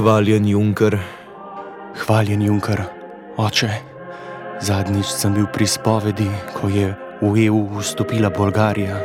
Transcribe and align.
Hvaljen 0.00 0.46
Junker. 0.48 0.98
Hvaljen 1.94 2.40
Junker, 2.42 2.80
oče. 3.36 3.68
Zadnjič 4.64 5.10
sem 5.12 5.34
bil 5.36 5.44
pri 5.52 5.66
spovedi, 5.68 6.24
ko 6.56 6.72
je 6.72 6.86
v 7.20 7.32
EU 7.44 7.66
vstopila 7.76 8.32
Bolgarija. 8.32 8.96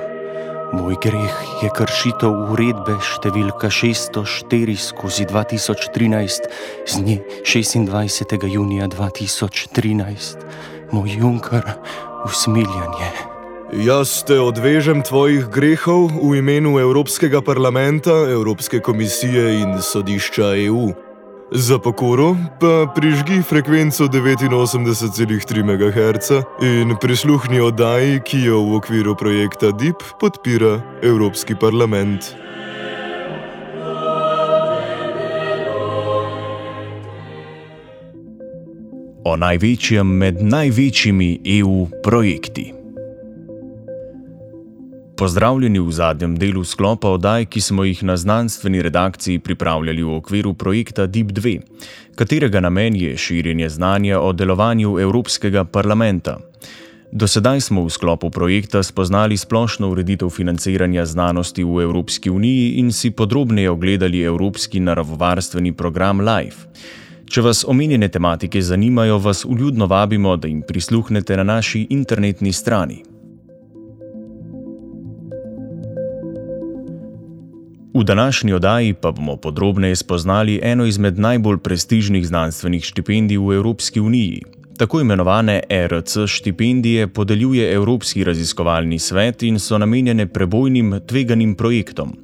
Moj 0.72 0.96
greh 1.04 1.36
je 1.60 1.74
kršitev 1.76 2.32
uredbe 2.56 2.96
številka 3.12 3.68
604 3.68 4.80
skozi 4.80 5.28
2013 5.28 6.48
z 6.88 7.04
dne 7.04 7.20
26. 7.44 8.48
junija 8.48 8.88
2013. 8.88 10.48
Moj 10.96 11.12
Junker, 11.20 11.76
usmiljanje. 12.24 13.35
Jaz 13.74 14.22
te 14.22 14.38
odvežem 14.38 15.02
tvojih 15.02 15.50
grehov 15.50 16.14
v 16.22 16.38
imenu 16.38 16.78
Evropskega 16.78 17.42
parlamenta, 17.42 18.14
Evropske 18.30 18.80
komisije 18.80 19.60
in 19.62 19.82
sodišča 19.82 20.54
EU. 20.70 20.94
Za 21.52 21.80
pokoro 21.80 22.36
pa 22.62 22.86
prižgi 22.96 23.42
frekvenco 23.42 24.06
89,3 24.06 25.64
MHz 25.66 26.30
in 26.62 26.94
prisluhni 27.02 27.60
oddaji, 27.60 28.22
ki 28.26 28.44
jo 28.46 28.62
v 28.62 28.76
okviru 28.78 29.16
projekta 29.16 29.72
DIP 29.72 29.98
podpira 30.20 30.82
Evropski 31.02 31.56
parlament. 31.56 32.36
O 39.26 39.36
največjem 39.36 40.06
med 40.06 40.42
največjimi 40.42 41.42
EU 41.60 41.88
projekti. 42.04 42.85
Pozdravljeni 45.18 45.80
v 45.80 45.92
zadnjem 45.92 46.34
delu 46.36 46.64
sklopa 46.68 47.08
oddaj, 47.16 47.46
ki 47.46 47.62
smo 47.62 47.84
jih 47.88 48.02
na 48.04 48.18
znanstveni 48.18 48.82
redakciji 48.82 49.40
pripravljali 49.40 50.04
v 50.04 50.16
okviru 50.16 50.54
projekta 50.54 51.08
DIP2, 51.08 51.60
katerega 52.16 52.60
namen 52.60 52.96
je 52.96 53.18
širjenje 53.18 53.70
znanja 53.70 54.20
o 54.20 54.34
delovanju 54.34 55.00
Evropskega 55.00 55.64
parlamenta. 55.64 56.38
Do 57.12 57.28
sedaj 57.28 57.62
smo 57.62 57.86
v 57.86 57.90
sklopu 57.90 58.30
projekta 58.30 58.84
spoznali 58.84 59.38
splošno 59.38 59.90
ureditev 59.90 60.30
financiranja 60.30 61.06
znanosti 61.06 61.64
v 61.64 61.88
Evropski 61.88 62.30
uniji 62.30 62.76
in 62.84 62.92
si 62.92 63.12
podrobneje 63.12 63.72
ogledali 63.72 64.22
Evropski 64.22 64.80
naravovarstveni 64.80 65.72
program 65.72 66.20
LIFE. 66.20 66.68
Če 67.32 67.42
vas 67.42 67.64
omenjene 67.68 68.12
tematike 68.12 68.62
zanimajo, 68.62 69.18
vas 69.18 69.46
uljudno 69.46 69.88
vabimo, 69.88 70.36
da 70.38 70.48
jim 70.48 70.62
prisluhnete 70.68 71.38
na 71.38 71.44
naši 71.44 71.88
internetni 71.90 72.54
strani. 72.54 73.15
V 77.96 78.04
današnji 78.04 78.54
oddaji 78.54 78.94
pa 78.94 79.12
bomo 79.12 79.38
podrobneje 79.38 79.96
spoznali 79.96 80.60
eno 80.64 80.86
izmed 80.86 81.20
najbolj 81.20 81.58
prestižnih 81.58 82.28
znanstvenih 82.28 82.84
štipendij 82.84 83.38
v 83.38 83.54
Evropski 83.56 84.00
uniji. 84.00 84.42
Tako 84.78 85.02
imenovane 85.02 85.62
ERC 85.70 86.18
štipendije 86.28 87.08
podeljuje 87.08 87.74
Evropski 87.74 88.24
raziskovalni 88.24 89.00
svet 89.00 89.44
in 89.44 89.60
so 89.60 89.78
namenjene 89.78 90.28
prebojnim, 90.28 91.00
tveganim 91.08 91.56
projektom. 91.56 92.18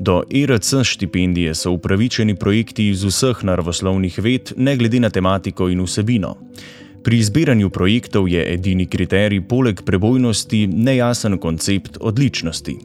Do 0.00 0.22
ERC 0.30 0.74
štipendije 0.82 1.54
so 1.54 1.72
upravičeni 1.72 2.34
projekti 2.34 2.88
iz 2.88 3.02
vseh 3.04 3.44
naravoslovnih 3.44 4.18
ved, 4.18 4.52
ne 4.56 4.76
glede 4.76 5.00
na 5.00 5.10
tematiko 5.10 5.68
in 5.68 5.82
vsebino. 5.82 6.36
Pri 7.02 7.18
izbiranju 7.18 7.70
projektov 7.70 8.28
je 8.28 8.52
edini 8.52 8.86
kriterij 8.86 9.40
poleg 9.40 9.82
prebojnosti 9.82 10.66
nejasen 10.66 11.38
koncept 11.38 11.98
odličnosti. 12.00 12.78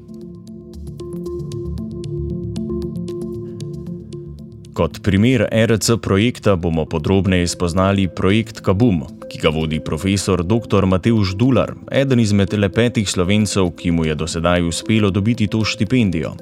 Kot 4.74 5.04
primer 5.04 5.48
RC 5.52 6.02
projekta 6.02 6.56
bomo 6.56 6.86
podrobneje 6.86 7.48
spoznali 7.48 8.08
projekt 8.08 8.60
Kabum, 8.60 9.04
ki 9.30 9.38
ga 9.38 9.52
vodi 9.54 9.78
profesor 9.80 10.42
dr. 10.44 10.86
Mateusz 10.90 11.36
Dular, 11.38 11.76
eden 11.92 12.20
izmed 12.20 12.54
le 12.58 12.72
petih 12.74 13.10
slovencev, 13.10 13.70
ki 13.78 13.92
mu 13.92 14.08
je 14.10 14.16
do 14.18 14.28
sedaj 14.28 14.66
uspelo 14.66 15.14
dobiti 15.14 15.48
to 15.48 15.62
štipendijo. 15.62 16.34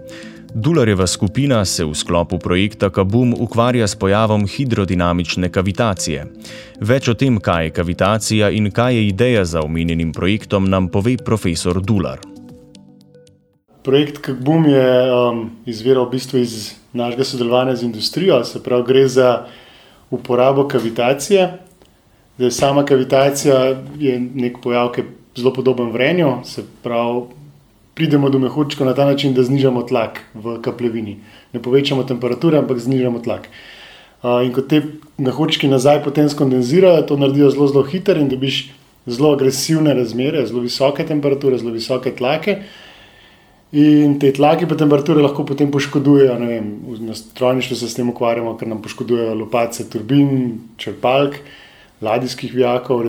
Dularjeva 0.53 1.07
skupina 1.07 1.65
se 1.65 1.83
v 1.85 1.95
sklopu 1.95 2.39
projekta 2.39 2.89
Kabum 2.89 3.35
ukvarja 3.39 3.87
s 3.87 3.95
pojavom 3.95 4.47
hidrodinamične 4.47 5.51
kavitacije. 5.51 6.25
Več 6.79 7.11
o 7.11 7.13
tem, 7.13 7.39
kaj 7.39 7.65
je 7.65 7.75
kavitacija 7.75 8.49
in 8.49 8.71
kaj 8.71 8.95
je 8.95 9.07
ideja 9.07 9.45
za 9.45 9.61
omenjenim 9.61 10.11
projektom, 10.15 10.69
nam 10.69 10.87
pove 10.87 11.17
profesor 11.17 11.83
Dular. 11.83 12.30
Projekt 13.83 14.17
Kabum 14.21 14.65
je 14.65 14.89
um, 15.09 15.49
izviral 15.65 16.05
v 16.05 16.17
bistvu 16.17 16.39
iz 16.39 16.75
našega 16.93 17.23
sodelovanja 17.25 17.75
z 17.75 17.83
industrijo, 17.83 18.43
se 18.45 18.61
pravi, 18.63 18.83
gre 18.87 19.07
za 19.07 19.45
uporabo 20.11 20.67
kavitacije. 20.67 21.47
Zdaj, 22.37 22.51
sama 22.51 22.85
kavitacija 22.85 23.81
je 23.99 24.19
nek 24.19 24.61
pojav, 24.61 24.91
ki 24.93 25.01
je 25.01 25.07
zelo 25.35 25.53
podoben 25.53 25.89
vrenju, 25.91 26.43
se 26.45 26.63
pravi, 26.83 27.21
pridemo 27.93 28.29
do 28.29 28.39
mehurčka 28.39 28.85
na 28.85 28.93
ta 28.93 29.05
način, 29.05 29.33
da 29.33 29.43
znižamo 29.43 29.83
tlak 29.83 30.21
v 30.33 30.59
kaplevini. 30.61 31.17
Ne 31.53 31.61
povečamo 31.61 32.03
temperature, 32.03 32.57
ampak 32.57 32.79
znižamo 32.79 33.19
tlak. 33.19 33.49
In 34.45 34.53
ko 34.53 34.61
te 34.61 34.83
mehurčki 35.17 35.67
nazaj 35.67 36.03
potem 36.03 36.29
skondenzirajo, 36.29 37.01
to 37.09 37.17
naredijo 37.17 37.49
zelo, 37.49 37.67
zelo 37.67 37.83
hitro 37.83 38.21
in 38.21 38.29
dobiš 38.29 38.61
zelo 39.05 39.33
agresivne 39.33 39.93
razmere, 39.97 40.45
zelo 40.45 40.61
visoke 40.61 41.05
temperature, 41.05 41.57
zelo 41.57 41.73
visoke 41.73 42.13
tlake. 42.15 42.59
In 43.71 44.17
te 44.19 44.33
tlake 44.35 44.67
pa 44.67 44.75
temperature 44.75 45.21
lahko 45.23 45.45
potem 45.47 45.69
poškodujejo. 45.71 46.35
Vem, 46.43 46.71
na 47.07 47.15
strojništvu 47.15 47.75
se 47.79 47.87
s 47.87 47.95
tem 47.95 48.09
ukvarjamo, 48.11 48.57
ker 48.59 48.67
nam 48.67 48.81
poškodujejo 48.83 49.35
lopace 49.39 49.87
turbin, 49.89 50.59
črpalk, 50.77 51.37
ladijskih 52.03 52.51
vijakov. 52.53 53.05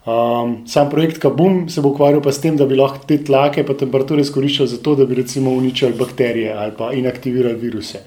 Um, 0.00 0.66
sam 0.66 0.88
projekt 0.90 1.18
Kabum 1.22 1.68
se 1.68 1.82
bo 1.84 1.92
ukvarjal 1.92 2.22
pa 2.24 2.32
s 2.32 2.40
tem, 2.40 2.56
da 2.56 2.66
bi 2.66 2.74
lahko 2.74 3.04
te 3.06 3.18
tlake 3.22 3.60
in 3.60 3.76
temperature 3.78 4.20
izkoriščali 4.20 4.68
za 4.68 4.78
to, 4.82 4.94
da 4.96 5.06
bi 5.06 5.14
recimo 5.14 5.52
uničili 5.52 5.92
bakterije 5.92 6.54
ali 6.56 6.72
pa 6.76 6.92
inaktivirali 6.92 7.54
viruse. 7.54 8.00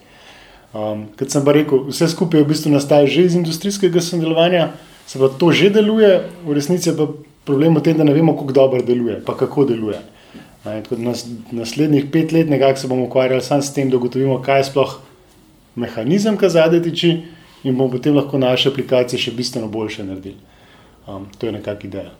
Um, 0.74 1.06
kot 1.16 1.30
sem 1.30 1.46
pa 1.46 1.54
rekel, 1.54 1.86
vse 1.88 2.10
skupaj 2.10 2.42
v 2.42 2.50
bistvu 2.50 2.72
nastaja 2.74 3.06
že 3.06 3.28
iz 3.30 3.36
industrijskega 3.38 4.02
sodelovanja, 4.02 4.72
se 5.06 5.20
pa 5.20 5.30
to 5.30 5.52
že 5.52 5.70
deluje, 5.70 6.24
v 6.44 6.54
resnici 6.58 6.92
pa 6.98 7.08
problem 7.46 7.78
v 7.78 7.84
tem, 7.86 7.98
da 7.98 8.04
ne 8.04 8.14
vemo, 8.14 8.34
kako 8.34 8.52
dobro 8.52 8.82
deluje, 8.82 9.22
pa 9.26 9.38
kako 9.38 9.66
deluje. 9.70 10.02
Nas, 10.64 11.26
naslednjih 11.52 12.06
pet 12.12 12.32
let 12.32 12.50
nekako 12.50 12.80
se 12.80 12.88
bomo 12.88 13.06
ukvarjali 13.06 13.42
samo 13.44 13.62
s 13.62 13.74
tem, 13.74 13.90
da 13.90 13.98
ugotovimo, 13.98 14.42
kaj 14.42 14.60
je 14.60 14.70
sploh 14.72 14.96
mehanizem, 15.76 16.38
ki 16.38 16.50
zadaj 16.50 16.82
tiči, 16.86 17.12
in 17.64 17.76
bomo 17.76 17.92
potem 17.92 18.16
lahko 18.16 18.40
naše 18.40 18.70
aplikacije 18.72 19.20
še 19.20 19.36
bistveno 19.36 19.68
boljše 19.68 20.06
naredili. 20.08 20.40
Um, 21.08 21.28
to 21.38 21.48
je 21.48 21.52
nekakšna 21.52 21.90
ideja. 21.90 22.12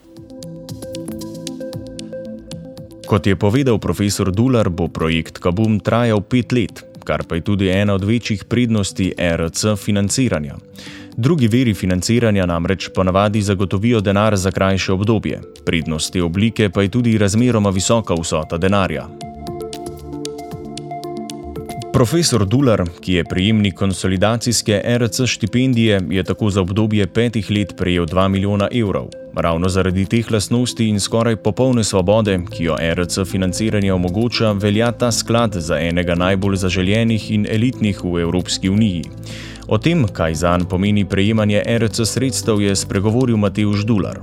Kot 3.08 3.26
je 3.26 3.36
povedal 3.36 3.78
profesor 3.78 4.32
Dular, 4.32 4.68
bo 4.68 4.88
projekt 4.88 5.38
Kabum 5.38 5.78
trajal 5.80 6.20
pet 6.20 6.52
let, 6.52 6.84
kar 7.04 7.24
pa 7.28 7.36
je 7.36 7.44
tudi 7.44 7.68
ena 7.68 7.94
od 7.94 8.04
večjih 8.04 8.44
prednosti 8.44 9.12
RC 9.16 9.76
financiranja. 9.76 10.56
Drugi 11.16 11.48
veri 11.48 11.74
financiranja 11.74 12.46
namreč 12.46 12.88
ponavadi 12.94 13.42
zagotovijo 13.42 14.00
denar 14.00 14.36
za 14.36 14.50
krajše 14.50 14.92
obdobje, 14.92 15.40
prednost 15.66 16.12
te 16.12 16.22
oblike 16.22 16.70
pa 16.70 16.82
je 16.82 16.88
tudi 16.88 17.18
razmeroma 17.18 17.70
visoka 17.70 18.14
vsota 18.14 18.58
denarja. 18.58 19.06
Profesor 21.92 22.46
Dular, 22.46 22.82
ki 23.00 23.12
je 23.12 23.24
prejemnik 23.24 23.74
konsolidacijske 23.74 24.82
RC 24.98 25.26
štipendije, 25.26 26.00
je 26.10 26.24
tako 26.24 26.50
za 26.50 26.60
obdobje 26.60 27.06
petih 27.06 27.50
let 27.50 27.74
prejel 27.76 28.06
2 28.06 28.28
milijona 28.28 28.68
evrov. 28.72 29.23
Ravno 29.36 29.68
zaradi 29.68 30.04
teh 30.06 30.30
lastnosti 30.30 30.86
in 30.88 31.00
skoraj 31.00 31.36
popolne 31.36 31.84
svobode, 31.84 32.38
ki 32.50 32.64
jo 32.64 32.76
RC 32.94 33.24
financiranje 33.26 33.92
omogoča, 33.92 34.52
velja 34.52 34.92
ta 34.92 35.12
sklad 35.12 35.56
za 35.58 35.78
enega 35.78 36.14
najbolj 36.14 36.56
zaželenih 36.56 37.30
in 37.30 37.46
elitnih 37.50 38.04
v 38.04 38.20
Evropski 38.22 38.70
uniji. 38.70 39.10
O 39.68 39.78
tem, 39.78 40.06
kaj 40.06 40.34
za 40.34 40.56
njega 40.56 40.68
pomeni 40.70 41.04
prejemanje 41.04 41.62
RC 41.66 42.06
sredstev, 42.06 42.60
je 42.60 42.76
spregovoril 42.76 43.36
Mateusz 43.36 43.84
Dular. 43.84 44.20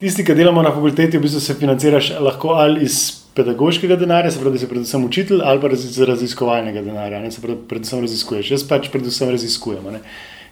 Tisti, 0.00 0.24
ki 0.24 0.34
delamo 0.34 0.62
na 0.62 0.74
fakulteti, 0.74 1.18
v 1.18 1.22
bistvu 1.22 1.40
se 1.40 1.54
financiraš 1.54 2.12
lahko 2.18 2.56
ali 2.58 2.82
iz 2.82 3.22
pedagoškega 3.36 3.96
denarja, 3.96 4.30
se 4.30 4.40
pravi, 4.40 4.58
da 4.58 4.58
si 4.58 4.68
predvsem 4.68 5.04
učitelj, 5.04 5.40
ali 5.44 5.60
pa 5.60 5.70
iz 5.70 5.98
raziskovalnega 5.98 6.82
denarja, 6.82 7.20
ne 7.22 7.30
se 7.30 7.40
pravi, 7.40 7.60
predvsem 7.68 8.00
raziskuješ. 8.02 8.50
Jaz 8.50 8.64
pač 8.68 8.90
predvsem 8.90 9.30
raziskujem. 9.30 9.92
Ne. 9.92 10.00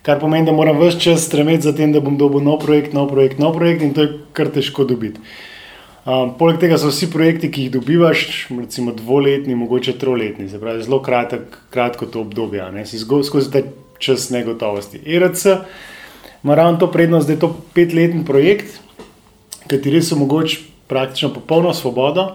Kar 0.02 0.20
pomeni, 0.20 0.46
da 0.48 0.52
moram 0.52 0.78
vse 0.80 1.00
čas 1.00 1.26
stremeti 1.26 1.66
za 1.68 1.74
tem, 1.76 1.92
da 1.92 2.00
bom 2.00 2.16
dobil 2.16 2.40
nov 2.44 2.62
projekt, 2.62 2.94
nov 2.96 3.10
projekt, 3.12 3.38
nov 3.38 3.54
projekt 3.58 3.82
in 3.84 3.92
to 3.94 4.06
je 4.06 4.12
kar 4.32 4.48
težko 4.48 4.86
dobiti. 4.88 5.20
Um, 6.08 6.32
poleg 6.38 6.56
tega 6.62 6.78
so 6.80 6.88
vsi 6.88 7.10
projekti, 7.12 7.50
ki 7.52 7.66
jih 7.66 7.72
dobivaš, 7.74 8.22
recimo 8.56 8.94
dvoletni, 8.96 9.54
mogoče 9.54 9.98
troletni, 10.00 10.48
se 10.48 10.60
pravi, 10.60 10.82
zelo 10.86 11.02
kratek, 11.04 11.58
kratko 11.70 12.08
to 12.08 12.24
obdobje, 12.24 12.64
ne 12.72 12.86
si 12.88 12.98
skozi 12.98 13.50
ta 13.52 13.60
čas 14.00 14.30
negotovosti. 14.32 15.02
ERC 15.04 15.44
ima 16.44 16.56
ravno 16.56 16.80
to 16.80 16.88
prednost, 16.90 17.28
da 17.28 17.36
je 17.36 17.42
to 17.44 17.52
petletni 17.76 18.24
projekt, 18.24 18.80
kateri 19.68 19.98
res 19.98 20.12
omogoča 20.16 20.64
praktično 20.88 21.34
popolno 21.34 21.74
svobodo 21.76 22.30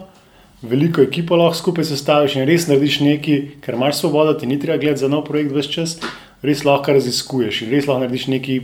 veliko 0.62 1.02
ekipo 1.02 1.36
lahko 1.36 1.58
skupaj 1.58 1.84
sestaviš 1.84 2.36
in 2.36 2.46
res 2.48 2.66
narediš 2.68 3.00
nekaj, 3.04 3.42
ker 3.64 3.76
imaš 3.76 4.00
svobodo, 4.00 4.34
ti 4.38 4.46
ni 4.46 4.58
treba 4.60 4.78
gledati 4.80 5.04
za 5.04 5.10
nov 5.12 5.26
projekt 5.26 5.52
več 5.52 5.68
čas, 5.74 5.96
res 6.42 6.64
lahko 6.64 6.92
raziskuješ 6.92 7.62
in 7.62 7.70
res 7.70 7.86
lahko 7.86 8.04
narediš 8.04 8.26
nekaj 8.32 8.60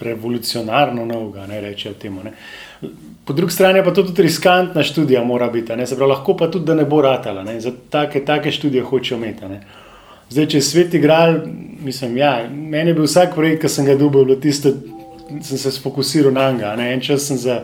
revolucionarno 0.00 1.04
novega, 1.06 1.46
ne 1.46 1.60
rečejo 1.60 1.94
temu. 1.98 2.22
Ne. 2.24 2.32
Po 3.24 3.32
drugi 3.32 3.52
strani 3.52 3.82
pa 3.84 3.92
to 3.92 4.02
tudi 4.02 4.22
riskantna 4.22 4.82
študija 4.82 5.24
mora 5.24 5.50
biti, 5.50 5.76
ne. 5.76 5.86
se 5.86 5.96
pravi, 5.96 6.10
lahko 6.12 6.36
pa 6.36 6.50
tudi, 6.50 6.64
da 6.66 6.74
ne 6.74 6.84
bo 6.84 7.00
ratala, 7.02 7.42
ne. 7.44 7.60
za 7.60 7.72
take, 7.90 8.24
take 8.24 8.50
študije 8.50 8.82
hočejo 8.82 9.18
imeti. 9.18 9.48
Ne. 9.50 9.60
Zdaj, 10.30 10.46
če 10.52 10.60
svet 10.60 10.94
igral, 10.94 11.40
mislim, 11.84 12.16
ja, 12.20 12.32
meni 12.48 12.90
je 12.90 12.94
bil 12.94 13.06
vsak 13.08 13.34
projekt, 13.34 13.62
ki 13.62 13.72
sem 13.72 13.86
ga 13.88 13.96
dobil, 13.96 14.34
tisto, 14.40 14.74
sem 15.42 15.58
se 15.58 15.72
fokusiral 15.80 16.32
na 16.32 16.50
njega. 16.52 16.74
En 16.84 17.00
čas 17.00 17.26
sem 17.28 17.36
za 17.40 17.62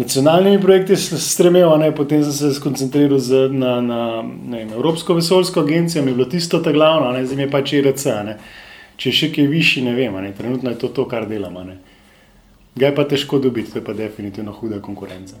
nacionalnimi 0.00 0.60
projekti 0.62 0.96
stremel, 0.96 1.70
ne, 1.78 1.90
potem 1.94 2.22
sem 2.24 2.32
se 2.32 2.54
skoncentriral 2.56 3.18
z, 3.18 3.48
na, 3.52 3.76
na 3.84 4.00
vem, 4.24 4.72
Evropsko 4.72 5.14
vesoljsko 5.18 5.64
agencijo, 5.64 6.04
mi 6.04 6.10
je 6.10 6.18
bilo 6.18 6.28
tisto 6.30 6.60
ta 6.64 6.72
glavno, 6.72 7.12
ne, 7.12 7.24
zdaj 7.26 7.36
mi 7.36 7.46
je 7.46 7.50
pač 7.52 7.74
IRC. 7.78 8.06
Ne. 8.26 8.38
Če 9.00 9.12
še 9.16 9.30
kaj 9.32 9.48
višji, 9.48 9.84
ne 9.86 9.94
vem, 9.96 10.16
ne, 10.20 10.32
trenutno 10.36 10.72
je 10.74 10.80
to 10.80 10.92
to, 10.96 11.06
kar 11.08 11.28
delamo. 11.28 11.64
Ne. 11.64 11.78
Ga 12.76 12.90
je 12.90 12.96
pa 12.96 13.04
težko 13.08 13.40
dobiti, 13.42 13.72
to 13.72 13.80
je 13.80 13.84
pa 13.84 13.96
definitivno 13.96 14.52
huda 14.56 14.80
konkurenca. 14.84 15.40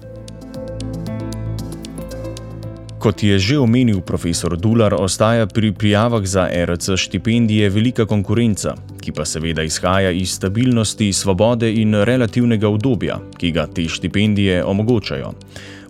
Kot 3.00 3.22
je 3.24 3.38
že 3.40 3.56
omenil 3.56 4.04
profesor 4.04 4.60
Dular, 4.60 4.92
ostaja 4.92 5.46
pri 5.48 5.72
prijavah 5.72 6.20
za 6.20 6.44
RC 6.52 7.00
štipendije 7.00 7.70
velika 7.72 8.04
konkurenca, 8.04 8.74
ki 9.00 9.12
pa 9.16 9.24
seveda 9.24 9.64
izhaja 9.64 10.10
iz 10.10 10.36
stabilnosti, 10.36 11.12
svobode 11.12 11.72
in 11.72 11.96
relativnega 12.04 12.68
udobja, 12.68 13.16
ki 13.40 13.52
ga 13.56 13.64
te 13.66 13.88
štipendije 13.88 14.64
omogočajo. 14.64 15.32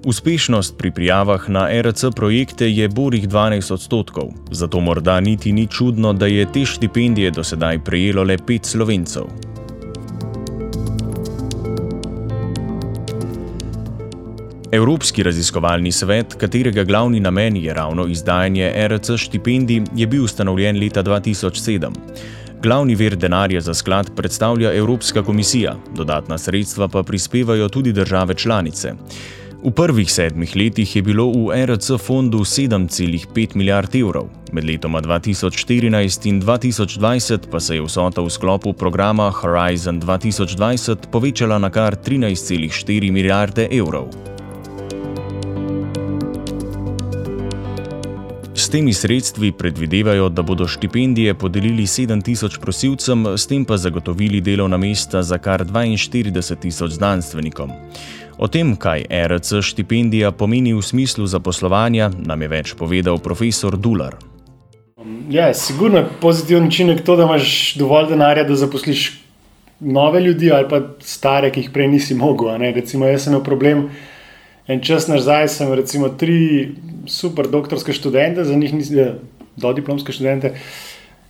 Uspešnost 0.07 0.79
pri 0.79 0.91
prijavah 0.91 1.51
na 1.51 1.67
RC 1.83 2.15
projekte 2.17 2.71
je 2.71 2.89
borih 2.89 3.29
12 3.29 3.73
odstotkov, 3.73 4.31
zato 4.51 4.81
morda 4.81 5.21
niti 5.21 5.53
ni 5.53 5.67
čudno, 5.67 6.13
da 6.13 6.27
je 6.27 6.47
te 6.53 6.65
štipendije 6.65 7.31
do 7.31 7.45
sedaj 7.45 7.83
prejelo 7.85 8.23
le 8.23 8.39
pet 8.39 8.65
slovencev. 8.65 9.27
Evropski 14.73 15.23
raziskovalni 15.23 15.91
svet, 15.93 16.35
katerega 16.39 16.85
glavni 16.85 17.21
namen 17.21 17.57
je 17.57 17.75
ravno 17.75 18.07
izdajanje 18.07 18.73
RC 18.89 19.17
štipendij, 19.17 19.83
je 19.97 20.07
bil 20.07 20.25
ustanovljen 20.25 20.79
leta 20.79 21.03
2007. 21.03 21.91
Glavni 22.63 22.95
vir 22.95 23.17
denarja 23.17 23.61
za 23.61 23.75
sklad 23.75 24.15
predstavlja 24.17 24.73
Evropska 24.73 25.23
komisija, 25.23 25.75
dodatna 25.97 26.39
sredstva 26.39 26.89
pa 26.89 27.03
prispevajo 27.03 27.69
tudi 27.69 27.93
države 27.93 28.35
članice. 28.35 28.95
V 29.65 29.71
prvih 29.71 30.13
sedmih 30.13 30.57
letih 30.57 30.97
je 30.97 31.03
bilo 31.03 31.27
v 31.33 31.67
RC 31.67 31.99
fondu 31.99 32.39
7,5 32.39 33.57
milijard 33.57 33.95
evrov, 33.95 34.29
med 34.53 34.65
letoma 34.65 35.01
2014 35.01 36.29
in 36.29 36.43
2020 36.43 37.51
pa 37.51 37.61
se 37.61 37.75
je 37.75 37.83
vsota 37.83 38.23
v 38.23 38.31
sklopu 38.31 38.73
programa 38.73 39.31
Horizon 39.31 40.01
2020 40.01 41.11
povečala 41.13 41.59
na 41.59 41.71
kar 41.71 41.97
13,4 41.97 43.11
milijarde 43.11 43.69
evrov. 43.73 44.31
Temi 48.71 48.93
sredstvi 48.93 49.53
predvidevajo, 49.53 50.29
da 50.29 50.43
bodo 50.43 50.69
štipendije 50.69 51.35
podelili 51.35 51.83
7000 51.87 52.59
prosilcem, 52.61 53.27
s 53.37 53.47
tem 53.47 53.65
pa 53.65 53.77
zagotovili 53.77 54.41
delovna 54.41 54.77
mesta 54.77 55.23
za 55.23 55.39
kar 55.39 55.65
42 55.65 56.57
tisoč 56.61 56.91
znanstvenikom. 56.91 57.71
O 58.39 58.49
tem, 58.49 58.77
kaj 58.77 59.05
RC 59.11 59.61
štipendija 59.63 60.31
pomeni 60.31 60.75
v 60.75 60.83
smislu 60.83 61.27
zaposlovanja, 61.27 62.11
nam 62.19 62.43
je 62.43 62.49
več 62.49 62.75
povedal 62.79 63.19
profesor 63.19 63.77
Dular. 63.77 64.17
Ja, 65.29 65.55
sigurno 65.55 65.99
je 65.99 66.07
pozitiven 66.21 66.69
učinek 66.69 67.03
to, 67.05 67.17
da 67.17 67.27
imaš 67.27 67.75
dovolj 67.81 68.09
denarja, 68.15 68.45
da 68.45 68.57
zaposliš 68.57 69.11
nove 69.81 70.21
ljudi 70.21 70.53
ali 70.53 70.69
pa 70.69 70.81
stare, 71.01 71.51
ki 71.51 71.67
jih 71.67 71.71
prej 71.75 71.89
nisi 71.89 72.15
mogel. 72.15 72.55
Recimo, 72.75 73.07
jaz 73.07 73.25
sem 73.25 73.35
imel 73.35 73.45
problem. 73.45 73.89
En 74.71 74.79
čas 74.79 75.09
nazaj 75.11 75.49
sem 75.51 75.73
recimo 75.75 76.09
tri 76.15 76.71
super 77.11 77.49
doktorske 77.51 77.93
študente, 77.93 78.45
za 78.45 78.55
njih 78.55 78.75
nisem, 78.75 78.99
ja, 78.99 79.15
do 79.59 79.73
diplomske 79.75 80.15
študente, 80.15 80.53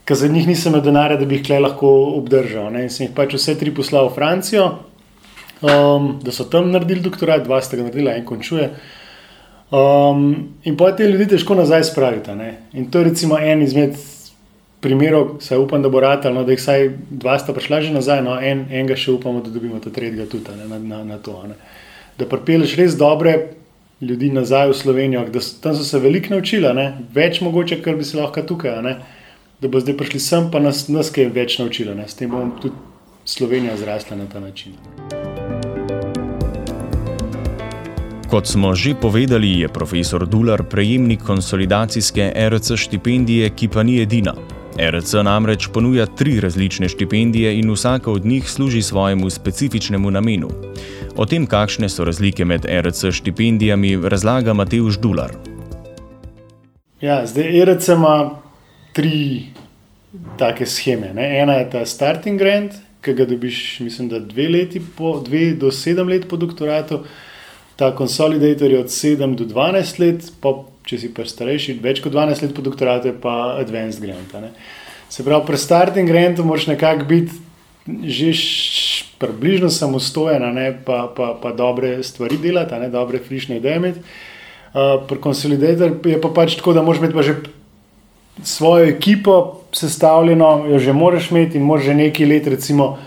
ki 0.04 0.14
za 0.14 0.28
njih 0.28 0.48
nisem 0.48 0.74
imel 0.74 0.84
denarja, 0.84 1.16
da 1.16 1.24
bi 1.24 1.38
jih 1.38 1.48
lahko 1.62 1.88
obdržal. 2.18 2.68
Ne? 2.74 2.84
In 2.84 2.92
sem 2.92 3.06
jih 3.06 3.14
pač 3.16 3.32
vse 3.38 3.56
tri 3.56 3.72
poslal 3.72 4.10
v 4.10 4.14
Francijo, 4.18 4.66
um, 5.62 6.12
da 6.20 6.34
so 6.36 6.44
tam 6.52 6.68
naredili 6.74 7.00
doktorat, 7.06 7.46
dva 7.46 7.62
sta 7.64 7.80
ga 7.80 7.88
naredila, 7.88 8.18
en 8.18 8.28
končuje. 8.28 8.70
Um, 9.70 10.24
in 10.66 10.76
pa 10.76 10.92
te 10.92 11.08
ljudi 11.08 11.30
težko 11.32 11.56
nazaj 11.56 11.88
spraviti. 11.94 12.36
Ne? 12.36 12.54
In 12.76 12.90
to 12.90 13.00
je 13.00 13.08
recimo 13.08 13.38
en 13.38 13.62
izmed 13.62 13.96
primerov, 14.84 15.38
saj 15.40 15.64
upam, 15.64 15.80
da 15.82 15.88
bo 15.88 16.00
ratelj, 16.04 16.36
no, 16.36 16.44
da 16.44 16.52
jih 16.52 16.60
vsaj 16.60 16.88
dva 17.24 17.38
sta 17.40 17.56
prišla 17.56 17.80
že 17.86 17.96
nazaj, 17.96 18.20
no 18.26 18.36
en, 18.36 18.66
enega 18.68 18.96
še 19.00 19.14
upamo, 19.16 19.40
da 19.44 19.52
dobimo 19.52 19.80
ta 19.80 19.92
tretjega 19.92 20.28
tudi 20.28 20.56
ne? 20.58 20.68
na, 20.68 20.78
na, 20.78 21.04
na 21.14 21.24
to. 21.24 21.40
Ne? 21.48 21.56
Da 22.20 22.28
pripelješ 22.28 22.76
res 22.76 22.96
dobre 23.00 23.38
ljudi 24.00 24.30
nazaj 24.32 24.68
v 24.68 24.74
Slovenijo, 24.74 25.24
da 25.32 25.40
so, 25.40 25.56
tam 25.62 25.74
so 25.76 25.84
se 25.84 25.98
veliko 25.98 26.34
naučili, 26.34 26.68
ne? 26.76 26.86
več 27.14 27.40
mogoče, 27.40 27.80
kar 27.84 27.96
bi 27.96 28.04
se 28.04 28.20
lahko 28.20 28.44
tukaj, 28.44 28.82
ne? 28.84 28.94
da 29.60 29.68
bo 29.68 29.80
zdaj 29.80 29.96
prišli 29.96 30.20
sem, 30.20 30.50
pa 30.52 30.60
nas, 30.60 30.86
nas 30.88 31.12
kaj 31.12 31.32
več 31.34 31.58
naučili. 31.60 31.94
Ne? 31.96 32.08
S 32.08 32.16
tem 32.16 32.30
bomo 32.32 32.52
tudi 32.60 32.76
Slovenija 33.24 33.76
zrasla 33.76 34.16
na 34.16 34.28
ta 34.28 34.40
način. 34.40 34.76
Kot 38.30 38.46
smo 38.46 38.74
že 38.78 38.94
povedali, 38.94 39.50
je 39.60 39.68
profesor 39.68 40.26
Dular 40.26 40.62
prejemnik 40.62 41.24
konsolidacijske 41.26 42.32
RC 42.48 42.76
štipendije, 42.76 43.50
ki 43.50 43.68
pa 43.68 43.82
ni 43.82 44.00
edina. 44.00 44.36
RC 44.78 45.24
namreč 45.26 45.66
ponuja 45.74 46.06
tri 46.06 46.40
različne 46.40 46.88
štipendije 46.88 47.58
in 47.58 47.70
vsaka 47.70 48.10
od 48.10 48.24
njih 48.24 48.50
služi 48.50 48.82
svojemu 48.82 49.30
specifičnemu 49.30 50.10
namenu. 50.10 50.48
O 51.20 51.26
tem, 51.28 51.44
kakšne 51.44 51.90
so 51.92 52.04
razlike 52.08 52.46
med 52.48 52.64
RC 52.64 53.10
štipendijami, 53.12 53.90
razlaga 54.08 54.54
Mateusz 54.56 54.96
Dular. 54.96 55.34
Ja, 57.00 57.26
zdaj 57.28 57.58
RC 57.68 57.88
ima 57.92 58.14
tri 58.96 59.50
take 60.40 60.64
scheme. 60.66 61.12
Ne? 61.12 61.26
Ena 61.42 61.58
je 61.58 61.66
ta 61.74 61.84
starting 61.84 62.40
grant, 62.40 62.78
ki 63.04 63.12
ga 63.18 63.26
dobiš, 63.28 63.58
mislim, 63.84 64.08
da 64.08 64.22
dve 64.24 64.48
leti, 64.48 64.80
po, 64.96 65.18
dve 65.26 65.50
do 65.60 65.68
sedem 65.68 66.08
let 66.08 66.24
po 66.28 66.40
doktoratu, 66.40 67.02
ta 67.76 67.92
konsolidator 67.96 68.72
je 68.72 68.80
od 68.80 68.92
sedem 68.92 69.36
do 69.36 69.44
dvanajst 69.44 70.00
let, 70.00 70.32
pa 70.40 70.54
če 70.88 71.02
si 71.04 71.12
pa 71.12 71.28
starejši, 71.28 71.76
več 71.84 72.00
kot 72.00 72.16
dvanajst 72.16 72.48
let 72.48 72.56
po 72.56 72.64
doktoratu, 72.64 73.12
je 73.12 73.18
pa 73.20 73.58
advanced 73.60 74.00
grant. 74.00 74.32
Ne? 74.40 74.54
Se 75.12 75.20
pravi, 75.20 75.44
pri 75.52 75.60
starting 75.68 76.08
grantu 76.08 76.48
moraš 76.48 76.70
nekako 76.72 77.12
biti 77.12 77.46
že 78.08 78.32
približno 79.20 79.68
samostojna, 79.70 80.50
ne, 80.52 80.72
pa, 80.84 81.04
pa, 81.16 81.34
pa 81.42 81.52
dobre 81.52 82.02
stvari 82.02 82.38
delati, 82.40 82.74
ne, 82.80 82.88
dobre 82.88 83.20
frišne 83.20 83.60
ideje 83.60 83.76
imeti. 83.76 84.00
Uh, 84.70 85.02
pri 85.08 85.18
konsolidatorju 85.20 85.98
je 86.04 86.20
pa 86.20 86.28
pač 86.34 86.54
tako, 86.56 86.72
da 86.72 86.82
moraš 86.82 87.00
imeti 87.02 87.14
pa 87.14 87.22
že 87.26 87.34
svojo 88.42 88.84
ekipo 88.86 89.60
sestavljeno, 89.72 90.66
jo 90.70 90.78
že 90.78 90.92
moraš 90.92 91.30
imeti 91.30 91.58
in 91.58 91.64
moraš 91.64 91.84
že 91.84 91.94
nekaj 91.94 92.26
let, 92.26 92.46
recimo, 92.46 92.98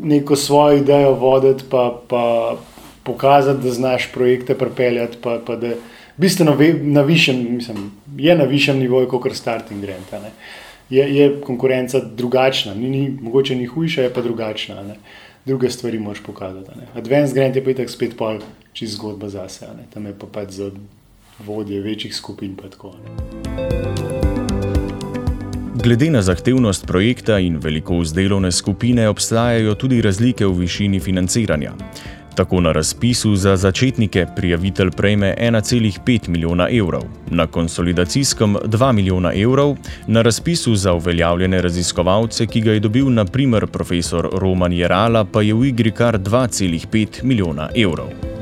neko 0.00 0.36
svojo 0.36 0.76
idejo 0.76 1.14
voditi, 1.14 1.64
pa, 1.70 2.00
pa 2.08 2.56
pokazati, 3.02 3.62
da 3.62 3.70
znaš 3.70 4.12
projekte 4.12 4.58
pripeljati. 4.58 5.16
Pa, 5.22 5.38
pa 5.46 5.56
da, 5.56 5.70
bistveno 6.16 6.56
na 6.82 7.02
višjem, 7.02 7.46
mislim, 7.50 7.92
je 8.16 8.34
na 8.34 8.44
višjem 8.44 8.78
nivoju, 8.78 9.08
kot 9.08 9.26
je 9.26 9.34
starting 9.34 9.80
grant. 9.80 10.32
Je, 10.90 11.16
je 11.16 11.40
konkurenca 11.40 12.00
drugačna, 12.00 12.74
ni, 12.74 12.90
ni, 12.90 13.18
mogoče 13.22 13.56
ni 13.56 13.66
hujša, 13.66 14.02
je 14.02 14.12
pa 14.14 14.22
drugačna. 14.22 14.82
Ne? 14.82 14.96
Druge 15.46 15.70
stvari 15.70 15.98
moš 15.98 16.22
pokazati. 16.22 16.70
Advanced 16.94 17.34
Grant 17.34 17.56
je 17.56 17.64
pa 17.64 17.72
tako 17.72 17.90
spet 17.90 18.16
pol 18.16 18.38
čez 18.72 18.96
zgodba 18.96 19.28
zase, 19.28 19.66
ne? 19.76 19.84
tam 19.94 20.06
je 20.06 20.14
pa 20.18 20.26
pač 20.26 20.50
za 20.50 20.70
vodje 21.38 21.80
večjih 21.80 22.14
skupin. 22.14 22.56
Glede 25.84 26.10
na 26.10 26.22
zahtevnost 26.22 26.86
projekta 26.86 27.38
in 27.38 27.60
velikost 27.62 28.14
delovne 28.14 28.52
skupine 28.52 29.08
obstajajo 29.08 29.74
tudi 29.74 30.02
razlike 30.02 30.46
v 30.46 30.58
višini 30.58 31.00
financiranja. 31.00 31.72
Tako 32.36 32.60
na 32.60 32.72
razpisu 32.72 33.36
za 33.36 33.56
začetnike 33.56 34.26
prijavitelj 34.36 34.90
prejme 34.90 35.34
1,5 35.40 36.28
milijona 36.28 36.68
evrov, 36.70 37.02
na 37.30 37.46
konsolidacijskem 37.46 38.56
2 38.64 38.92
milijona 38.92 39.32
evrov, 39.34 39.76
na 40.06 40.22
razpisu 40.22 40.74
za 40.74 40.92
uveljavljene 40.92 41.62
raziskovalce, 41.62 42.46
ki 42.46 42.60
ga 42.60 42.72
je 42.72 42.80
dobil 42.80 43.12
naprimer 43.12 43.66
profesor 43.66 44.28
Roman 44.32 44.72
Jerala, 44.72 45.24
pa 45.24 45.42
je 45.42 45.54
v 45.54 45.64
igri 45.64 45.90
kar 45.90 46.18
2,5 46.18 47.24
milijona 47.24 47.68
evrov. 47.74 48.35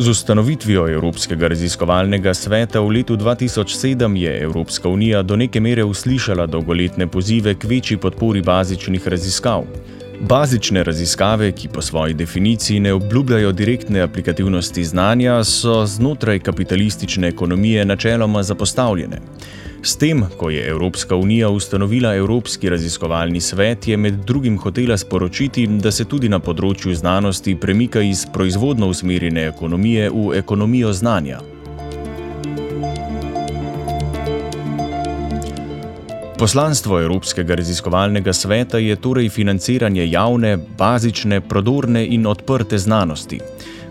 Z 0.00 0.08
ustanovitvijo 0.08 0.86
Evropskega 0.88 1.48
raziskovalnega 1.48 2.32
sveta 2.34 2.80
v 2.80 2.88
letu 2.88 3.16
2007 3.20 4.16
je 4.16 4.42
Evropska 4.42 4.88
unija 4.88 5.22
do 5.22 5.36
neke 5.36 5.60
mere 5.60 5.84
uslišala 5.84 6.46
dolgoletne 6.46 7.06
pozive 7.06 7.54
k 7.54 7.64
večji 7.64 7.96
podpori 7.96 8.42
bazičnih 8.42 9.08
raziskav. 9.08 9.64
Bazične 10.20 10.84
raziskave, 10.84 11.52
ki 11.52 11.68
po 11.68 11.82
svoji 11.82 12.14
definiciji 12.14 12.80
ne 12.80 12.92
obljubljajo 12.92 13.52
direktne 13.52 14.00
aplikativnosti 14.00 14.84
znanja, 14.84 15.44
so 15.44 15.86
znotraj 15.86 16.38
kapitalistične 16.38 17.28
ekonomije 17.28 17.84
načeloma 17.84 18.42
zapostavljene. 18.42 19.20
S 19.82 19.96
tem, 19.96 20.24
ko 20.36 20.50
je 20.50 20.68
Evropska 20.68 21.16
unija 21.16 21.48
ustanovila 21.48 22.14
Evropski 22.14 22.68
raziskovalni 22.68 23.40
svet, 23.40 23.88
je 23.88 23.96
med 23.96 24.14
drugim 24.14 24.58
hotela 24.58 24.96
sporočiti, 24.96 25.66
da 25.66 25.90
se 25.90 26.04
tudi 26.04 26.28
na 26.28 26.38
področju 26.38 26.94
znanosti 26.94 27.56
premika 27.56 28.02
iz 28.04 28.26
proizvodno 28.32 28.88
usmerjene 28.88 29.46
ekonomije 29.46 30.10
v 30.10 30.36
ekonomijo 30.36 30.92
znanja. 30.92 31.40
Poslanstvo 36.40 37.00
Evropskega 37.00 37.54
raziskovalnega 37.54 38.32
sveta 38.32 38.78
je 38.78 38.94
torej 38.96 39.28
financiranje 39.28 40.06
javne, 40.10 40.56
bazične, 40.78 41.40
prodorne 41.40 42.06
in 42.06 42.24
odprte 42.26 42.78
znanosti. 42.78 43.40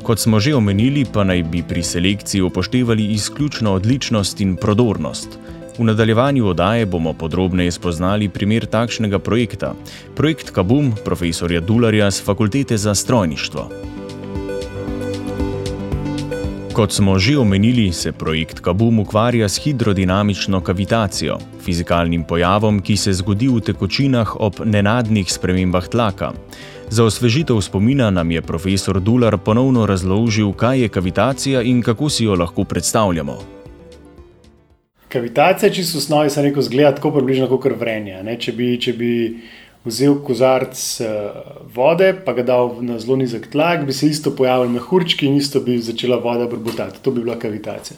Kot 0.03 0.19
smo 0.19 0.39
že 0.39 0.55
omenili, 0.55 1.05
pa 1.13 1.23
naj 1.23 1.43
bi 1.43 1.61
pri 1.61 1.83
selekciji 1.83 2.41
upoštevali 2.41 3.05
izključno 3.13 3.73
odličnost 3.73 4.41
in 4.41 4.55
prodornost. 4.55 5.37
V 5.77 5.83
nadaljevanju 5.83 6.47
oddaje 6.47 6.85
bomo 6.85 7.13
podrobneje 7.13 7.71
spoznali 7.71 8.29
primer 8.29 8.65
takšnega 8.65 9.19
projekta, 9.19 9.75
projekt 10.15 10.49
Kabum 10.49 10.95
profesorja 11.05 11.61
Dularja 11.61 12.11
z 12.11 12.23
Fakultete 12.25 12.77
za 12.77 12.95
strojništvo. 12.95 13.69
Kot 16.79 16.95
smo 16.95 17.19
že 17.19 17.35
omenili, 17.37 17.91
se 17.91 18.11
projekt 18.11 18.59
Kabum 18.59 18.99
ukvarja 18.99 19.49
s 19.49 19.59
hidrodinamično 19.59 20.61
kavitacijo, 20.63 21.35
fizikalnim 21.65 22.23
pojavom, 22.23 22.79
ki 22.79 22.95
se 22.97 23.13
zgodi 23.13 23.49
v 23.51 23.59
tekočinah 23.59 24.31
ob 24.39 24.61
nenadnih 24.63 25.27
spremembah 25.27 25.89
tlaka. 25.91 26.31
Za 26.89 27.03
osvežitev 27.03 27.59
spomina 27.61 28.07
nam 28.09 28.31
je 28.31 28.41
profesor 28.41 28.99
Dular 28.99 29.37
ponovno 29.37 29.85
razložil, 29.85 30.53
kaj 30.53 30.79
je 30.79 30.89
kavitacija 30.89 31.61
in 31.61 31.81
kako 31.81 32.09
si 32.09 32.23
jo 32.23 32.35
lahko 32.35 32.63
predstavljamo. 32.63 33.35
Kavitacija, 35.09 35.73
če 35.73 35.83
so 35.83 35.97
osnovi, 35.97 36.29
se 36.29 36.43
neko 36.47 36.61
zgleda 36.61 36.95
tako 36.95 37.11
približno 37.11 37.51
kot 37.51 37.75
vrenje. 37.79 38.23
Če 38.39 38.51
bi, 38.55 38.77
če 38.79 38.93
bi 38.93 39.11
vzel 39.85 40.19
kozarc 40.25 40.75
uh, 41.01 41.07
vode, 41.75 42.11
pa 42.25 42.33
ga 42.33 42.43
dal 42.43 42.73
na 42.83 42.99
zelo 42.99 43.17
nizek 43.19 43.49
tlak, 43.51 43.85
bi 43.87 43.93
se 43.93 44.07
isto 44.07 44.35
pojavili 44.35 44.73
mehurčki 44.75 45.27
in 45.27 45.37
isto 45.39 45.61
bi 45.63 45.79
začela 45.79 46.19
voda 46.19 46.47
brbotati. 46.47 47.01
To 47.03 47.11
bi 47.11 47.23
bila 47.23 47.39
kavitacija. 47.39 47.97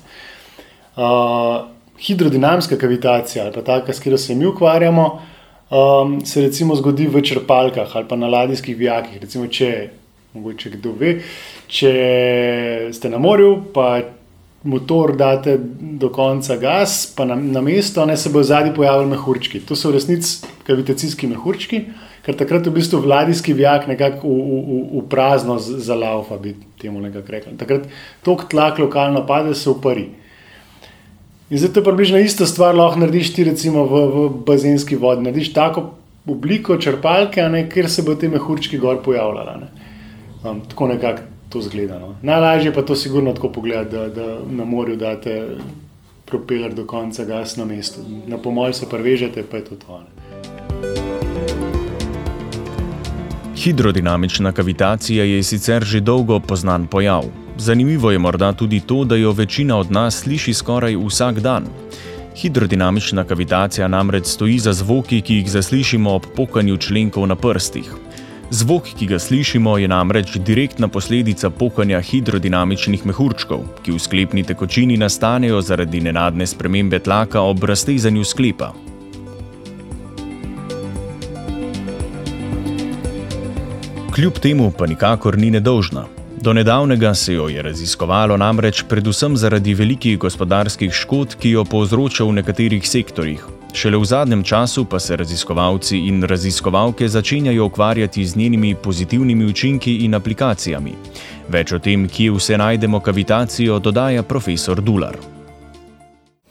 Uh, 0.96 1.72
hidrodinamska 2.02 2.78
kavitacija, 2.78 3.46
ali 3.46 3.54
pa 3.54 3.62
ta, 3.62 3.82
s 3.88 4.00
katero 4.00 4.18
se 4.18 4.36
mi 4.36 4.46
ukvarjamo, 4.46 5.22
um, 5.70 6.20
se 6.26 6.42
recimo 6.42 6.76
zgodi 6.76 7.08
v 7.08 7.22
črpalkah 7.22 7.96
ali 7.96 8.08
pa 8.08 8.16
na 8.16 8.28
ladijskih 8.28 8.78
vijakih. 8.78 9.22
Recimo, 9.22 9.48
če, 9.48 9.90
mogoče 10.34 10.70
kdo 10.78 10.94
ve, 11.00 11.20
če 11.68 11.94
ste 12.94 13.10
na 13.10 13.18
morju, 13.18 13.58
pa 13.74 14.02
motor 14.64 15.16
date 15.18 15.58
do 15.82 16.10
konca 16.10 16.56
gas, 16.58 17.14
pa 17.16 17.26
na, 17.26 17.36
na 17.36 17.62
mesto, 17.62 18.06
ne 18.06 18.18
se 18.18 18.30
bo 18.30 18.44
zadnji 18.44 18.74
pojavili 18.76 19.10
mehurčki. 19.10 19.60
To 19.66 19.76
so 19.76 19.90
v 19.90 19.98
resnici 19.98 20.46
kavitacijski 20.68 21.28
mehurčki, 21.28 21.82
ker 22.22 22.38
takrat 22.38 22.68
v 22.70 22.76
bistvu 22.76 23.02
vladijski 23.02 23.56
vijak 23.58 23.88
nekako 23.90 24.30
v, 24.30 24.60
v, 24.62 24.82
v 25.00 25.06
prazno 25.10 25.58
za 25.60 25.98
laufa, 25.98 26.38
bi 26.38 26.54
temu 26.82 27.02
nekako 27.02 27.38
rekli. 27.38 27.56
Takrat 27.58 27.88
tok 28.24 28.46
tlak 28.54 28.80
lokalno 28.80 29.26
pade, 29.26 29.56
se 29.58 29.70
upari. 29.70 30.12
In 31.50 31.58
zdaj 31.58 31.74
to 31.74 31.82
je 31.82 31.90
približno 31.90 32.22
ista 32.22 32.46
stvar, 32.46 32.78
lahko 32.78 33.02
narediš 33.02 33.34
ti 33.34 33.44
recimo 33.44 33.88
v, 33.90 34.06
v 34.14 34.30
bazenski 34.46 34.96
vodi. 34.96 35.26
Narediš 35.26 35.54
tako 35.58 35.90
obliko 36.30 36.78
črpalke, 36.78 37.42
ne, 37.50 37.66
kjer 37.70 37.90
se 37.90 38.06
bo 38.06 38.14
te 38.16 38.30
mehurčki 38.30 38.78
gor 38.78 39.02
pojavljala. 39.04 39.58
Um, 40.46 40.62
tako 40.70 40.88
nekako 40.94 41.31
to 41.52 41.62
zgleda. 41.62 42.00
No. 42.00 42.16
Najlažje 42.22 42.74
pa 42.74 42.82
to 42.82 42.96
sigurno 42.96 43.34
tako 43.34 43.50
pogledati, 43.50 43.92
da, 43.96 44.08
da 44.08 44.40
na 44.50 44.66
morju 44.66 44.96
date 44.96 45.48
propeler 46.26 46.74
do 46.74 46.86
konca 46.88 47.26
gas 47.26 47.58
na 47.58 47.66
mestu. 47.66 48.02
Na 48.28 48.38
pomol 48.38 48.74
se 48.74 48.90
prevežete, 48.90 49.44
pa 49.52 49.58
je 49.58 49.66
to 49.66 49.76
to. 49.76 50.02
Hidrodinamična 53.62 54.52
kavitacija 54.52 55.24
je 55.24 55.44
sicer 55.44 55.84
že 55.84 56.00
dolgo 56.00 56.40
poznan 56.40 56.88
pojav. 56.88 57.24
Zanimivo 57.58 58.12
je 58.12 58.20
morda 58.20 58.54
tudi 58.54 58.80
to, 58.80 59.04
da 59.04 59.16
jo 59.16 59.32
večina 59.32 59.78
od 59.78 59.92
nas 59.92 60.24
sliši 60.24 60.54
skoraj 60.54 60.96
vsak 60.96 61.40
dan. 61.40 61.68
Hidrodinamična 62.36 63.24
kavitacija 63.24 63.88
namreč 63.88 64.26
stoji 64.26 64.60
za 64.60 64.74
zvoki, 64.74 65.22
ki 65.22 65.36
jih 65.36 65.52
zaslišimo 65.52 66.16
ob 66.16 66.26
pokanju 66.36 66.78
členkov 66.78 67.28
na 67.28 67.36
prstih. 67.36 68.01
Zvok, 68.52 68.84
ki 69.00 69.06
ga 69.08 69.20
slišimo, 69.20 69.78
je 69.78 69.88
namreč 69.88 70.34
direktna 70.36 70.88
posledica 70.88 71.50
pokanja 71.50 72.02
hidrodinamičnih 72.04 73.06
mehurčkov, 73.08 73.62
ki 73.84 73.94
v 73.96 74.00
sklepni 74.00 74.44
tekočini 74.44 74.98
nastanejo 75.00 75.62
zaradi 75.64 76.02
nenadne 76.04 76.44
spremembe 76.48 77.00
tlaka 77.00 77.42
ob 77.48 77.64
raztezanju 77.64 78.24
sklepa. 78.28 78.74
Kljub 84.12 84.44
temu 84.44 84.72
pa 84.76 84.88
nikakor 84.88 85.38
ni 85.38 85.52
nedolžna. 85.52 86.04
Do 86.42 86.54
nedavnega 86.54 87.14
se 87.16 87.34
jo 87.34 87.48
je 87.48 87.62
raziskovalo 87.62 88.38
namreč 88.38 88.84
predvsem 88.84 89.38
zaradi 89.38 89.74
velikih 89.74 90.20
gospodarskih 90.20 90.92
škod, 90.92 91.40
ki 91.40 91.56
jo 91.56 91.64
povzroča 91.64 92.28
v 92.28 92.42
nekaterih 92.42 92.88
sektorjih, 92.88 93.48
Šele 93.74 93.98
v 93.98 94.06
zadnjem 94.06 94.44
času 94.44 94.86
pa 94.86 95.00
se 95.00 95.16
raziskovalci 95.16 95.98
in 95.98 96.24
raziskovalke 96.24 97.08
začenjajo 97.08 97.66
ukvarjati 97.66 98.26
z 98.26 98.36
njenimi 98.36 98.76
pozitivnimi 98.76 99.46
učinki 99.46 99.96
in 100.06 100.16
aplikacijami. 100.16 100.92
Več 101.50 101.72
o 101.72 101.80
tem, 101.80 102.08
kje 102.08 102.32
vse 102.36 102.58
najdemo 102.58 103.00
kavitacijo, 103.00 103.80
dodaja 103.80 104.24
profesor 104.24 104.82
Dular. 104.82 105.16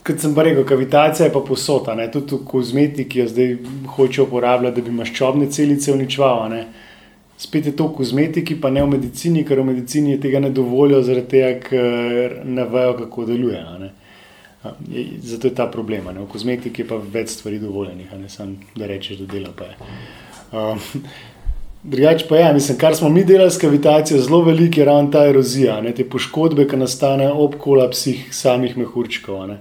Kot 0.07 0.21
sem 0.21 0.33
rekel, 0.35 0.65
kavitacija 0.65 1.27
je 1.27 1.33
pa 1.33 1.45
posota, 1.45 1.95
ne? 1.95 2.09
tudi 2.11 2.35
v 2.35 2.45
kozmetiki 2.45 3.21
jo 3.21 3.29
zdaj 3.29 3.57
hočejo 3.97 4.25
uporabljati, 4.25 4.81
da 4.81 4.89
bi 4.89 4.97
maščobne 4.97 5.51
celice 5.53 5.93
uničevali. 5.93 6.65
Spet 7.37 7.67
je 7.67 7.77
to 7.77 7.91
v 7.93 7.99
kozmetiki, 8.01 8.57
pa 8.61 8.71
ne 8.71 8.83
v 8.83 8.97
medicini, 8.97 9.45
ker 9.45 9.61
v 9.61 9.69
medicini 9.75 10.17
tega 10.21 10.41
ne 10.41 10.51
dovolijo, 10.57 11.03
zaradi 11.05 11.29
tega, 11.37 11.53
ker 11.69 12.41
ne 12.45 12.65
vejo, 12.65 12.97
kako 13.05 13.29
deluje. 13.29 13.61
Ne? 13.81 13.93
Zato 15.23 15.49
je 15.49 15.55
ta 15.55 15.67
problem. 15.67 16.05
Ne? 16.15 16.21
V 16.21 16.29
kozmetiki 16.29 16.83
je 16.83 16.89
pa 16.89 17.01
več 17.01 17.31
stvari 17.39 17.59
dovoljenih, 17.59 18.13
ne 18.21 18.29
samo 18.29 18.59
da 18.77 18.87
rečeš, 18.87 19.23
da 19.23 19.29
dela 19.33 19.53
pa 19.57 19.65
je. 19.65 19.77
Um, 20.53 21.05
Drugače 21.83 22.27
pa 22.29 22.37
je, 22.37 22.53
mislim, 22.55 22.79
kar 22.79 22.97
smo 22.97 23.09
mi 23.09 23.25
delali 23.25 23.51
s 23.51 23.59
kavitacijo, 23.59 24.21
zelo 24.21 24.43
velik 24.45 24.77
je 24.77 24.85
ravno 24.85 25.11
ta 25.11 25.25
erozija, 25.27 25.79
ne, 25.81 25.95
te 25.97 26.05
poškodbe, 26.05 26.67
ki 26.69 26.77
nastanejo 26.77 27.39
ob 27.41 27.57
kolapsih 27.57 28.27
samih 28.37 28.77
mehurčkov. 28.77 29.55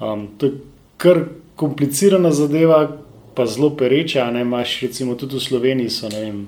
Um, 0.00 0.26
to 0.38 0.46
je 0.46 0.52
kar 0.98 1.20
komplicirana 1.54 2.32
zadeva, 2.34 2.88
pa 3.34 3.46
zelo 3.46 3.70
pereča. 3.70 4.26
Ne, 4.34 4.42
imaš 4.42 4.80
recimo 4.82 5.14
tudi 5.14 5.38
v 5.38 5.44
Sloveniji 5.46 5.94
so, 5.94 6.10
ne 6.10 6.24
vem, 6.24 6.42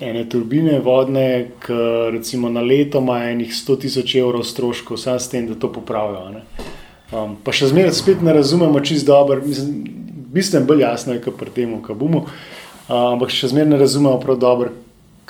ene 0.00 0.28
turbine 0.28 0.78
vodne, 0.80 1.50
ki 1.62 1.78
recimo 2.12 2.48
na 2.48 2.60
leto 2.60 2.98
imajo 2.98 3.30
enih 3.30 3.52
100 3.54 3.78
tisoč 3.80 4.14
evrov 4.14 4.44
stroškov, 4.44 4.98
samo 4.98 5.18
s 5.18 5.28
tem, 5.28 5.46
da 5.48 5.54
to 5.54 5.72
popravijo. 5.72 6.42
Um, 7.10 7.36
pa 7.44 7.52
še 7.54 7.70
zmeraj 7.72 7.96
spet 7.98 8.22
ne 8.22 8.34
razumemo 8.34 8.80
čisto 8.80 9.12
dobro, 9.12 9.40
mislim, 9.46 9.82
bistveno 10.30 10.66
bolj 10.66 10.84
jasno 10.84 11.14
je, 11.16 11.22
kot 11.24 11.38
pri 11.38 11.54
tem, 11.54 11.74
kaj 11.82 11.98
bomo. 11.98 12.26
Um, 12.88 13.16
ampak 13.16 13.34
še 13.34 13.52
zmeraj 13.52 13.72
ne 13.72 13.80
razumemo 13.80 14.20
prav 14.22 14.38
dobro, 14.42 14.74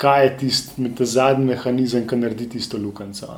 kaj 0.01 0.25
je 0.25 0.33
tisti 0.43 0.91
ta 0.97 1.05
zadnji 1.05 1.51
mehanizem, 1.53 2.07
ki 2.07 2.17
naredi 2.17 2.49
tisto 2.55 2.77
lukenco. 2.81 3.29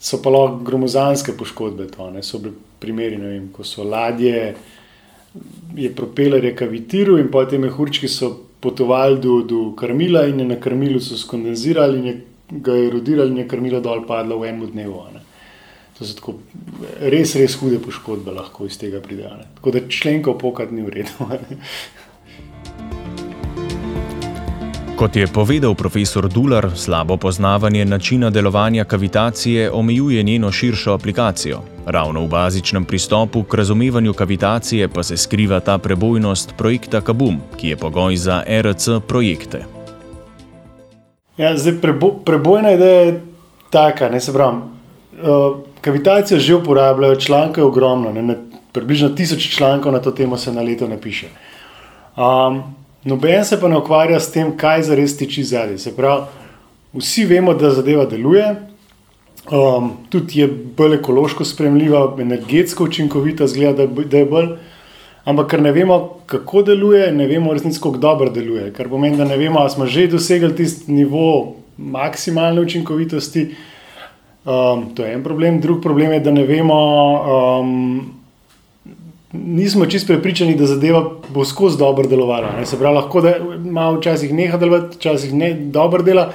So 0.00 0.18
pa 0.22 0.32
lahko 0.32 0.64
gromozanske 0.66 1.36
poškodbe, 1.38 1.90
to 1.94 2.10
ne? 2.10 2.22
so 2.26 2.40
bili 2.42 2.56
primeri, 2.80 3.18
vem, 3.20 3.50
ko 3.52 3.66
so 3.66 3.84
ladje, 3.84 4.54
je 5.76 5.90
propeler 5.94 6.44
je 6.44 6.54
kavitiral 6.56 7.20
in 7.20 7.28
potem 7.30 7.64
je 7.64 7.70
hurčki 7.70 8.08
so 8.08 8.32
potovali 8.60 9.18
do, 9.20 9.40
do 9.42 9.60
krmila 9.76 10.26
in 10.26 10.40
je 10.40 10.46
na 10.46 10.60
krmilu 10.60 11.00
so 11.00 11.16
skondenzirali 11.16 11.98
in 11.98 12.06
je 12.06 12.14
ga 12.50 12.76
erodirali 12.76 13.30
in 13.30 13.38
je 13.38 13.48
krmilo 13.48 13.80
dol 13.80 14.06
padlo 14.06 14.38
v 14.38 14.48
enem 14.48 14.70
dnevu. 14.70 15.02
Ne. 15.14 15.22
To 15.98 16.06
so 16.06 16.16
tako 16.16 16.34
res, 17.00 17.34
res 17.36 17.56
hude 17.60 17.78
poškodbe 17.82 18.32
lahko 18.34 18.66
iz 18.66 18.78
tega 18.80 19.02
pridejo. 19.04 19.36
Tako 19.60 19.74
da 19.76 19.84
členkov 19.88 20.38
pokad 20.40 20.72
ni 20.72 20.82
v 20.82 20.94
redu. 21.00 21.28
Kot 25.00 25.16
je 25.16 25.24
povedal 25.24 25.72
profesor 25.72 26.28
Dular, 26.28 26.76
slabo 26.76 27.16
poznavanje 27.16 27.84
načina 27.84 28.30
delovanja 28.30 28.84
kavitacije 28.84 29.70
omejuje 29.72 30.22
njeno 30.22 30.52
širšo 30.52 30.92
aplikacijo. 30.92 31.62
Ravno 31.86 32.20
v 32.20 32.28
bazičnem 32.28 32.84
pristopu 32.84 33.42
k 33.42 33.54
razumevanju 33.54 34.12
kavitacije 34.12 34.88
pa 34.88 35.02
se 35.02 35.16
skriva 35.16 35.60
ta 35.60 35.78
prebojnost 35.78 36.52
projekta 36.56 37.00
Kabum, 37.00 37.40
ki 37.56 37.68
je 37.68 37.76
pogoj 37.76 38.16
za 38.16 38.42
RC 38.62 38.88
projekte. 39.08 39.64
Ja, 41.36 41.56
zdaj, 41.56 41.80
prebo, 41.80 42.10
prebojna 42.24 42.72
ideja 42.72 43.00
je 43.00 43.20
taka, 43.70 44.08
ne 44.08 44.20
se 44.20 44.32
pravi. 44.32 44.56
Uh, 44.56 45.56
kavitacijo 45.80 46.38
že 46.38 46.54
uporabljajo, 46.54 47.16
članke 47.16 47.60
je 47.60 47.64
ogromno, 47.64 48.12
ne, 48.12 48.22
ne, 48.22 48.36
približno 48.72 49.08
tisoč 49.08 49.48
člankov 49.56 49.92
na 49.92 49.98
to 49.98 50.10
temo 50.10 50.36
se 50.36 50.52
na 50.52 50.62
leto 50.62 50.88
napiše. 50.88 51.28
Um, 52.16 52.62
noben 53.04 53.44
se 53.44 53.60
pa 53.60 53.68
ne 53.68 53.78
ukvarja 53.78 54.20
s 54.20 54.32
tem, 54.32 54.52
kaj 54.56 54.82
za 54.82 54.94
res 54.98 55.16
tiči 55.16 55.44
zadaj. 55.44 55.78
Se 55.78 55.94
pravi, 55.96 56.26
vsi 56.96 57.24
vemo, 57.24 57.54
da 57.54 57.70
zadeva 57.70 58.04
deluje. 58.06 58.44
Um, 59.50 59.92
tudi 60.10 60.40
je 60.40 60.48
bolj 60.76 60.98
ekološko 60.98 61.44
spremljiva, 61.44 62.02
energetsko 62.20 62.84
učinkovita, 62.84 63.46
zgleda, 63.46 63.86
da 63.86 64.18
je 64.18 64.26
bolj. 64.28 64.52
Ampak 65.24 65.50
ker 65.52 65.62
ne 65.62 65.72
vemo, 65.72 65.98
kako 66.26 66.62
deluje, 66.62 67.10
ne 67.12 67.26
vemo 67.26 67.52
resnico, 67.52 67.80
kako 67.80 67.98
dobro 67.98 68.30
deluje. 68.30 68.70
Kar 68.72 68.88
pomeni, 68.88 69.16
da 69.16 69.24
ne 69.24 69.36
vemo, 69.36 69.60
ali 69.60 69.70
smo 69.70 69.86
že 69.86 70.06
dosegli 70.06 70.54
tisti 70.56 70.92
nivo 70.92 71.56
maksimalne 71.76 72.60
učinkovitosti. 72.60 73.48
Um, 74.44 74.94
to 74.94 75.04
je 75.04 75.14
en 75.14 75.24
problem. 75.24 75.60
Drugi 75.60 75.82
problem 75.82 76.12
je, 76.12 76.20
da 76.20 76.30
ne 76.30 76.44
vemo, 76.46 76.80
um, 77.60 78.19
nismo 79.32 79.86
čist 79.86 80.06
prepričani, 80.06 80.56
da 80.56 80.66
zadeva 80.66 81.10
bo 81.28 81.44
skozi 81.44 81.78
dobro 81.78 82.08
delovala. 82.08 82.64
Se 82.64 82.78
pravi, 82.78 82.94
lahko 82.94 83.20
da 83.20 83.36
ima 83.64 83.90
včasih 83.90 84.34
neha 84.34 84.58
delovati, 84.58 84.96
včasih 84.96 85.34
ne 85.34 85.54
dobro 85.54 86.02
dela. 86.02 86.32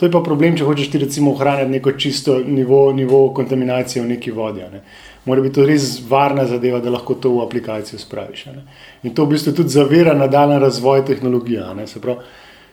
To 0.00 0.06
je 0.06 0.10
pa 0.12 0.18
problem, 0.20 0.56
če 0.58 0.64
hočeš 0.66 0.90
ti 0.90 0.98
recimo 0.98 1.30
ohraniti 1.30 1.70
neko 1.70 1.92
čisto 1.92 2.38
nivo, 2.38 2.92
nivo 2.92 3.28
kontaminacije 3.34 4.02
v 4.02 4.08
neki 4.08 4.30
vodi. 4.30 4.64
Ne. 4.72 4.80
Mora 5.24 5.40
biti 5.40 5.54
to 5.54 5.66
res 5.66 6.00
varna 6.08 6.42
zadeva, 6.50 6.80
da 6.82 6.90
lahko 6.90 7.14
to 7.14 7.30
v 7.30 7.44
aplikacijo 7.44 8.00
spraviš. 8.02 8.46
Ne. 8.50 8.64
In 9.06 9.14
to 9.14 9.24
v 9.24 9.36
bistvu 9.36 9.52
tudi 9.54 9.70
zavira 9.70 10.14
nadaljni 10.18 10.58
razvoj 10.58 11.04
tehnologije. 11.06 11.62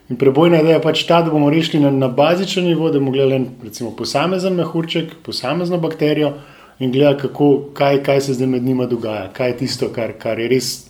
In 0.10 0.18
prebojna 0.18 0.64
ideja 0.64 0.80
je 0.80 0.82
pač 0.82 1.04
ta, 1.06 1.22
da 1.22 1.30
bomo 1.30 1.52
rešili 1.54 1.84
na, 1.84 1.92
na 1.92 2.08
bazičen 2.08 2.66
nivo, 2.66 2.90
da 2.90 2.98
bomo 2.98 3.12
gledali 3.14 3.46
recimo 3.64 3.92
posamezen 3.94 4.58
mehurček, 4.58 5.14
posamezno 5.26 5.78
bakterijo 5.78 6.34
in 6.80 6.92
gledali, 6.92 7.18
kako, 7.20 7.70
kaj, 7.74 8.04
kaj 8.04 8.22
se 8.22 8.34
zdaj 8.34 8.48
med 8.48 8.64
njima 8.64 8.86
dogaja, 8.86 9.30
kaj 9.34 9.50
je 9.50 9.58
tisto, 9.58 9.90
kar, 9.96 10.14
kar 10.20 10.40
je 10.40 10.48
res 10.48 10.90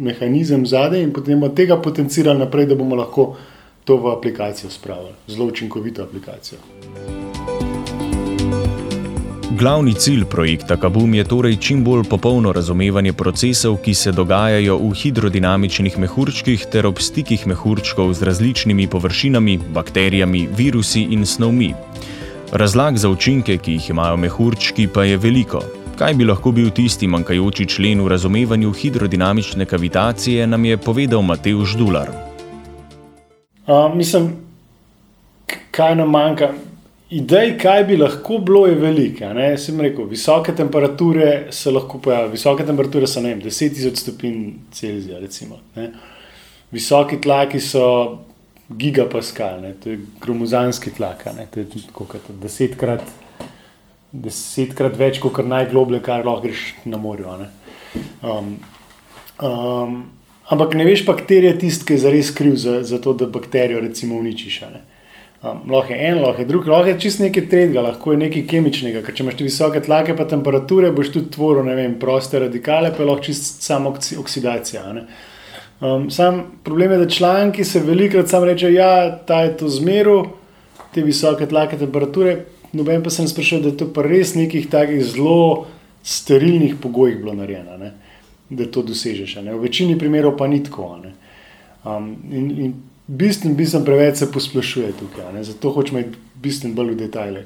mehanizem 0.00 0.66
zadaj 0.66 1.02
in 1.02 1.12
potem 1.12 1.40
bomo 1.40 1.54
tega 1.54 1.76
potencirali 1.82 2.38
naprej, 2.38 2.66
da 2.66 2.74
bomo 2.74 2.96
lahko 2.96 3.34
to 3.84 3.96
v 3.96 4.12
aplikacijo 4.12 4.70
spravili, 4.70 5.14
zelo 5.28 5.46
učinkovito 5.46 6.02
aplikacijo. 6.02 6.58
Glavni 9.58 9.94
cilj 9.94 10.24
projekta 10.30 10.76
Kabum 10.76 11.14
je 11.14 11.24
torej 11.24 11.56
čim 11.56 11.80
bolj 11.84 12.04
popolno 12.10 12.52
razumevanje 12.52 13.12
procesov, 13.12 13.78
ki 13.82 13.94
se 13.94 14.12
dogajajo 14.12 14.76
v 14.78 14.92
hidrodinamičnih 14.94 15.98
mehurčkih 15.98 16.66
ter 16.72 16.86
ob 16.86 17.00
stikih 17.02 17.46
mehurčkov 17.46 18.12
z 18.14 18.22
različnimi 18.22 18.86
površinami, 18.86 19.58
bakterijami, 19.74 20.46
virusi 20.56 21.02
in 21.10 21.26
snovmi. 21.26 21.72
Razlag 22.52 22.96
za 22.96 23.08
učinke, 23.08 23.56
ki 23.56 23.72
jih 23.72 23.90
imajo 23.90 24.16
mehurčki, 24.16 24.86
pa 24.94 25.04
je 25.04 25.16
veliko. 25.16 25.60
Kaj 25.98 26.14
bi 26.14 26.24
lahko 26.24 26.52
bil 26.52 26.70
tisti 26.72 27.06
manjkajoči 27.06 27.66
člen 27.68 28.00
v 28.00 28.08
razumevanju 28.08 28.70
hidrodinamične 28.72 29.66
kavitacije, 29.66 30.46
nam 30.46 30.64
je 30.64 30.76
povedal 30.76 31.22
Matej 31.22 31.64
Ždular. 31.64 32.08
Uh, 33.66 33.94
mislim, 33.94 34.32
kaj 35.70 35.96
nam 35.96 36.10
manjka. 36.10 36.48
Idej, 37.10 37.58
kaj 37.58 37.84
bi 37.84 37.96
lahko 37.96 38.38
bilo, 38.38 38.66
je 38.66 38.74
velika. 38.74 39.28
Sem 39.56 39.80
rekel, 39.80 40.08
visoke 40.08 40.54
temperature 40.56 41.46
se 41.50 41.70
lahko 41.70 41.98
pojavijo. 41.98 42.32
Visoke 42.32 42.64
temperature 42.66 43.06
so 43.06 43.20
vem, 43.20 43.42
10.000 43.42 43.96
stopinj 43.96 44.52
Celzija. 44.72 45.18
Recimo, 45.18 45.60
Visoki 46.72 47.20
tlaki 47.20 47.60
so 47.60 48.18
gigapascal, 48.68 49.60
ne? 49.62 49.72
to 49.82 49.90
je 49.90 50.00
gromozanski 50.20 50.90
tlak, 50.90 51.24
to 51.54 51.60
je 51.60 51.66
desetkrat, 52.42 53.04
desetkrat 54.12 54.98
več 54.98 55.22
kot 55.24 55.40
najgloblje, 55.44 56.02
kar 56.04 56.26
lahko 56.26 56.48
greš 56.48 56.68
na 56.84 57.00
morju. 57.00 57.38
Um, 58.22 58.54
um, 59.40 59.98
Ampak 60.48 60.74
ne 60.74 60.84
veš, 60.84 61.02
bakterija 61.04 61.52
je 61.52 61.58
tisti, 61.58 61.84
ki 61.84 61.92
je 61.92 62.02
zares 62.06 62.30
kriv 62.34 62.54
za, 62.56 62.78
za 62.82 62.98
to, 63.04 63.12
da 63.12 63.26
bakterijo 63.28 63.80
recimo 63.84 64.16
uničiš. 64.16 64.62
Um, 65.42 65.58
lahko 65.70 65.92
je 65.92 65.98
en, 66.08 66.22
lahko 66.22 66.40
je 66.40 66.46
drug, 66.48 66.68
lahko 66.72 66.88
je 66.88 67.00
čist 67.00 67.20
nekaj 67.20 67.44
tretjega, 67.50 67.82
lahko 67.84 68.14
je 68.14 68.20
nekaj 68.22 68.46
kemičnega. 68.48 69.02
Ker 69.04 69.14
če 69.14 69.26
imaš 69.26 69.42
visoke 69.44 69.82
tlake, 69.84 70.16
pa 70.16 70.24
temperature, 70.28 70.88
boš 70.92 71.12
tudi 71.12 71.34
tvoril, 71.36 71.68
ne 71.68 71.76
vem, 71.76 71.98
proste 72.00 72.40
radikale, 72.40 72.94
pa 72.96 73.04
je 73.04 73.10
lahko 73.10 73.26
čist 73.28 73.60
samo 73.66 73.92
oksidacija. 74.22 74.86
Um, 75.80 76.10
sam 76.10 76.42
problem 76.64 76.92
je, 76.92 76.98
da 76.98 77.08
članki 77.08 77.64
se 77.64 77.80
velikokrat 77.80 78.28
sam 78.28 78.44
rečejo, 78.44 78.72
da 78.72 78.78
ja, 78.78 79.16
ta 79.26 79.40
je 79.42 79.56
to 79.56 79.68
zmeru, 79.68 80.26
te 80.94 81.02
visoke 81.02 81.46
tlake, 81.46 81.78
temperature. 81.78 82.44
Noben 82.72 83.02
pa 83.02 83.10
se 83.10 83.22
ne 83.22 83.28
sprašuje, 83.28 83.62
da 83.62 83.68
je 83.68 83.76
to 83.76 83.92
pa 83.94 84.02
res 84.02 84.34
nekih 84.34 84.66
takih 84.70 85.04
zelo 85.04 85.66
sterilnih 86.02 86.74
pogojih 86.82 87.16
bilo 87.16 87.34
narejeno 87.34 87.78
da 88.50 88.66
to 88.66 88.82
dosežeš. 88.82 89.36
V 89.36 89.60
večini 89.60 89.98
primerov 89.98 90.36
pa 90.36 90.46
ni 90.46 90.62
tako. 90.64 90.96
Um, 91.84 92.16
in 92.30 92.50
in 92.50 92.74
bistveno, 93.06 93.56
bistveno 93.56 93.84
preveč 93.84 94.16
se 94.16 94.32
posplošuje 94.32 94.92
tukaj, 94.92 95.44
zato 95.44 95.70
hočemo 95.70 96.00
iti 96.00 96.18
bistveno 96.42 96.74
bolj 96.74 96.92
v 96.92 96.96
detajle. 96.96 97.44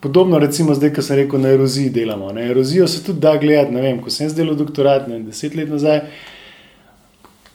Podobno, 0.00 0.38
recimo, 0.38 0.74
zdaj, 0.74 0.92
ko 0.94 1.02
sem 1.02 1.16
rekel, 1.16 1.40
na 1.40 1.48
eroziji 1.48 1.90
delamo. 1.90 2.32
Na 2.32 2.40
erozijo 2.40 2.86
se 2.88 3.02
tudi 3.04 3.20
da 3.20 3.36
gledati. 3.36 3.74
Vem, 3.74 4.02
ko 4.02 4.10
sem 4.10 4.30
delal 4.34 4.54
doktorat, 4.54 5.08
ne, 5.08 5.18
deset 5.26 5.56
let 5.58 5.68
nazaj, 5.68 6.00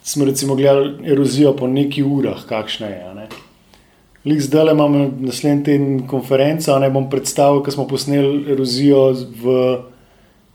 smo 0.04 0.24
recimo 0.24 0.54
gledali 0.54 1.10
erozijo 1.12 1.56
po 1.56 1.66
nekaj 1.66 2.04
urah, 2.04 2.44
kakšna 2.48 2.86
je. 2.86 3.28
Lik 4.24 4.40
zdaj 4.40 4.72
imamo 4.72 5.10
naslednji 5.20 5.64
teden 5.64 6.06
konferenco, 6.08 6.78
ne 6.78 6.90
bom 6.90 7.10
predstavil, 7.10 7.62
ko 7.64 7.70
smo 7.70 7.88
posneli 7.88 8.52
erozijo 8.52 9.10
v 9.42 9.56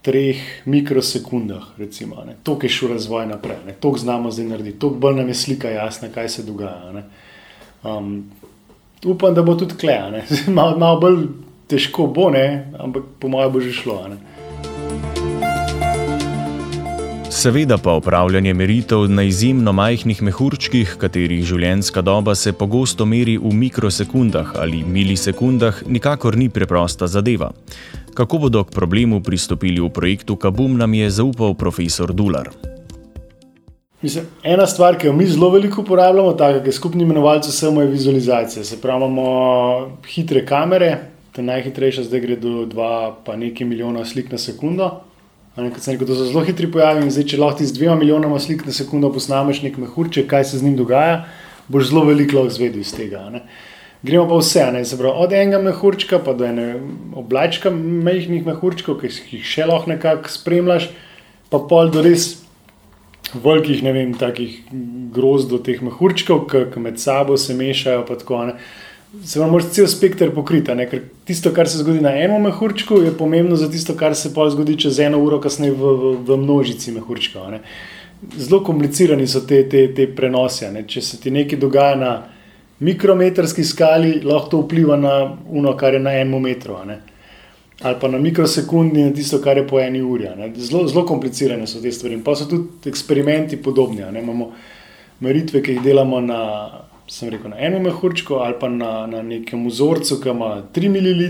treh 0.01 0.37
mikrosekundah, 0.65 1.73
recimo, 1.77 2.23
to, 2.43 2.55
ki 2.59 2.65
je 2.65 2.75
šlo 2.77 2.93
razvoj 2.93 3.27
naprej, 3.27 3.75
to 3.79 3.93
znamo 3.97 4.31
zdaj 4.31 4.45
narediti, 4.45 4.79
to 4.79 4.89
bolj 4.89 5.19
nam 5.19 5.27
je 5.27 5.35
slika 5.35 5.69
jasna, 5.69 6.09
kaj 6.09 6.29
se 6.29 6.43
dogaja. 6.43 7.03
Um, 7.83 8.23
upam, 9.05 9.33
da 9.33 9.43
bo 9.43 9.55
tudi 9.55 9.77
klej, 9.77 10.23
malo, 10.57 10.77
malo 10.77 10.99
bolj 10.99 11.23
težko 11.67 12.07
bo, 12.07 12.29
ne? 12.29 12.71
ampak 12.79 13.03
po 13.19 13.27
mojem 13.29 13.53
bo 13.53 13.61
že 13.61 13.73
šlo. 13.73 14.01
Ne? 14.09 14.17
Seveda 17.39 17.77
pa 17.77 17.93
upravljanje 17.93 18.53
meritev 18.53 19.05
na 19.07 19.23
izjemno 19.23 19.71
majhnih 19.71 20.17
mehurčkih, 20.27 20.97
katerih 20.99 21.45
življenjska 21.47 22.01
doba 22.03 22.33
se 22.35 22.51
pogosto 22.51 23.05
meri 23.07 23.37
v 23.39 23.53
mikrosekundah 23.55 24.49
ali 24.59 24.81
milisekundah, 24.83 25.79
nikakor 25.87 26.35
ni 26.35 26.49
preprosta 26.51 27.07
zadeva. 27.07 27.53
Kako 28.13 28.41
bodo 28.43 28.65
k 28.67 28.75
problemu 28.75 29.21
pristopili 29.23 29.79
v 29.79 29.87
projektu 29.87 30.35
Kabum, 30.35 30.75
nam 30.75 30.99
je 30.99 31.07
zaupal 31.21 31.55
profesor 31.55 32.11
Dular. 32.11 32.51
Mislim, 34.03 34.27
ena 34.43 34.67
stvar, 34.67 34.99
ki 34.99 35.07
jo 35.07 35.15
mi 35.15 35.31
zelo 35.31 35.53
veliko 35.55 35.87
uporabljamo, 35.87 36.33
tako 36.35 36.65
je 36.67 36.75
skupni 36.75 37.07
imenovalec, 37.07 37.47
samo 37.55 37.87
je 37.87 37.93
vizualizacija. 37.95 38.67
Se 38.67 38.81
pravi, 38.81 39.05
imamo 39.05 39.97
hitre 40.11 40.43
kamere, 40.45 40.97
te 41.31 41.41
najhitrejše 41.41 42.03
zdaj 42.03 42.19
gre 42.19 42.35
do 42.35 42.65
2, 42.67 43.13
pa 43.23 43.39
nekaj 43.39 43.67
milijonov 43.67 44.11
slik 44.11 44.27
na 44.35 44.37
sekundo. 44.37 44.97
Kot 45.73 45.83
sem 45.83 45.95
rekel, 45.95 46.07
to 46.07 46.15
so 46.15 46.27
zelo 46.29 46.43
hitri 46.47 46.69
pojavi 46.71 47.03
in 47.03 47.11
zdaj, 47.13 47.25
če 47.33 47.39
lahko 47.41 47.59
ti 47.59 47.67
z 47.67 47.75
dvema 47.75 47.97
milijonoma 47.99 48.39
slik 48.39 48.63
na 48.67 48.75
sekundo 48.75 49.11
posnameš 49.13 49.63
nek 49.65 49.79
mehurček, 49.81 50.29
kaj 50.31 50.45
se 50.47 50.59
z 50.59 50.67
njim 50.67 50.77
dogaja, 50.79 51.25
boš 51.67 51.91
zelo 51.91 52.05
veliko 52.07 52.39
lahko 52.39 52.55
zvedel 52.55 52.85
iz 52.85 52.93
tega. 52.95 53.25
Ne? 53.33 53.43
Gremo 54.01 54.29
pa 54.29 54.37
vse, 54.39 54.63
pravi, 54.95 55.13
od 55.25 55.33
enega 55.35 55.59
mehurčka 55.59 56.21
pa 56.23 56.33
do 56.33 56.45
ene 56.47 56.67
oblačka 57.19 57.71
majhnih 57.75 58.45
mehurčkov, 58.47 59.01
ki 59.01 59.11
jih 59.35 59.43
še 59.43 59.67
lahko 59.67 59.91
nekako 59.91 60.31
spremljaš, 60.31 60.87
pa 61.51 61.59
pol 61.59 61.91
do 61.91 62.05
res 62.05 62.29
velikih, 63.33 63.83
ne 63.83 63.93
vem, 63.93 64.13
takih 64.17 64.61
grozdov 65.13 65.65
teh 65.67 65.81
mehurčkov, 65.83 66.47
ki 66.47 66.79
med 66.81 67.01
sabo 67.01 67.37
se 67.37 67.53
mešajo. 67.57 68.05
Tako, 68.07 68.45
se 69.25 69.39
vam 69.39 69.53
lahko 69.53 69.69
cel 69.73 69.87
spekter 69.87 70.31
pokrita. 70.33 70.75
Ne? 70.75 70.85
Ker 70.89 71.01
tisto, 71.25 71.51
kar 71.53 71.69
se 71.69 71.81
zgodi 71.81 72.01
na 72.01 72.13
enem 72.15 72.41
mehurčku, 72.45 73.01
je 73.01 73.13
pomembno 73.17 73.55
za 73.55 73.69
tisto, 73.71 73.95
kar 73.97 74.15
se 74.15 74.33
pa 74.33 74.49
zgodi 74.49 74.77
čez 74.79 74.99
eno 74.99 75.21
uro, 75.23 75.39
kasneje 75.41 75.73
v, 75.73 75.93
v, 76.01 76.15
v 76.27 76.37
množici 76.37 76.93
mehurčkov. 76.95 77.59
Zelo 78.37 78.61
komplicirani 78.63 79.27
so 79.27 79.41
te, 79.47 79.63
te, 79.69 79.87
te 79.95 80.07
prenose. 80.15 80.71
Ne? 80.71 80.85
Če 80.87 81.01
se 81.01 81.21
ti 81.21 81.33
nekaj 81.33 81.59
dogaja 81.59 81.95
na 81.97 82.11
mikrometrski 82.79 83.63
skali 83.63 84.19
lahko 84.23 84.49
to 84.49 84.59
vpliva 84.65 84.97
na 84.99 85.15
uno, 85.49 85.73
kar 85.77 85.97
je 85.97 86.03
na 86.03 86.13
enem 86.19 86.41
metru. 86.43 86.77
Ali 87.79 87.95
pa 88.01 88.09
na 88.11 88.19
mikrosekundi, 88.19 89.05
na 89.07 89.13
tisto, 89.15 89.39
kar 89.41 89.57
je 89.57 89.65
po 89.67 89.79
eni 89.79 90.01
uri. 90.03 90.29
Zelo, 90.57 90.85
zelo 90.87 91.05
komplicirane 91.07 91.67
so 91.67 91.81
te 91.81 91.91
stvari. 91.91 92.19
Pa 92.23 92.35
so 92.35 92.45
tudi 92.45 92.91
eksperimenti 92.91 93.57
podobni. 93.57 94.03
Imamo 94.03 94.51
meritve, 95.23 95.63
ki 95.63 95.77
jih 95.77 95.83
delamo 95.83 96.19
na, 96.21 96.39
rekel, 97.29 97.49
na 97.49 97.57
enem 97.57 97.83
mehurčku 97.83 98.35
ali 98.35 98.55
pa 98.59 98.69
na, 98.69 99.07
na 99.07 99.21
nekem 99.25 99.67
vzorcu, 99.67 100.19
ki 100.21 100.29
ima 100.29 100.49
3 100.73 100.89
ml, 100.93 101.21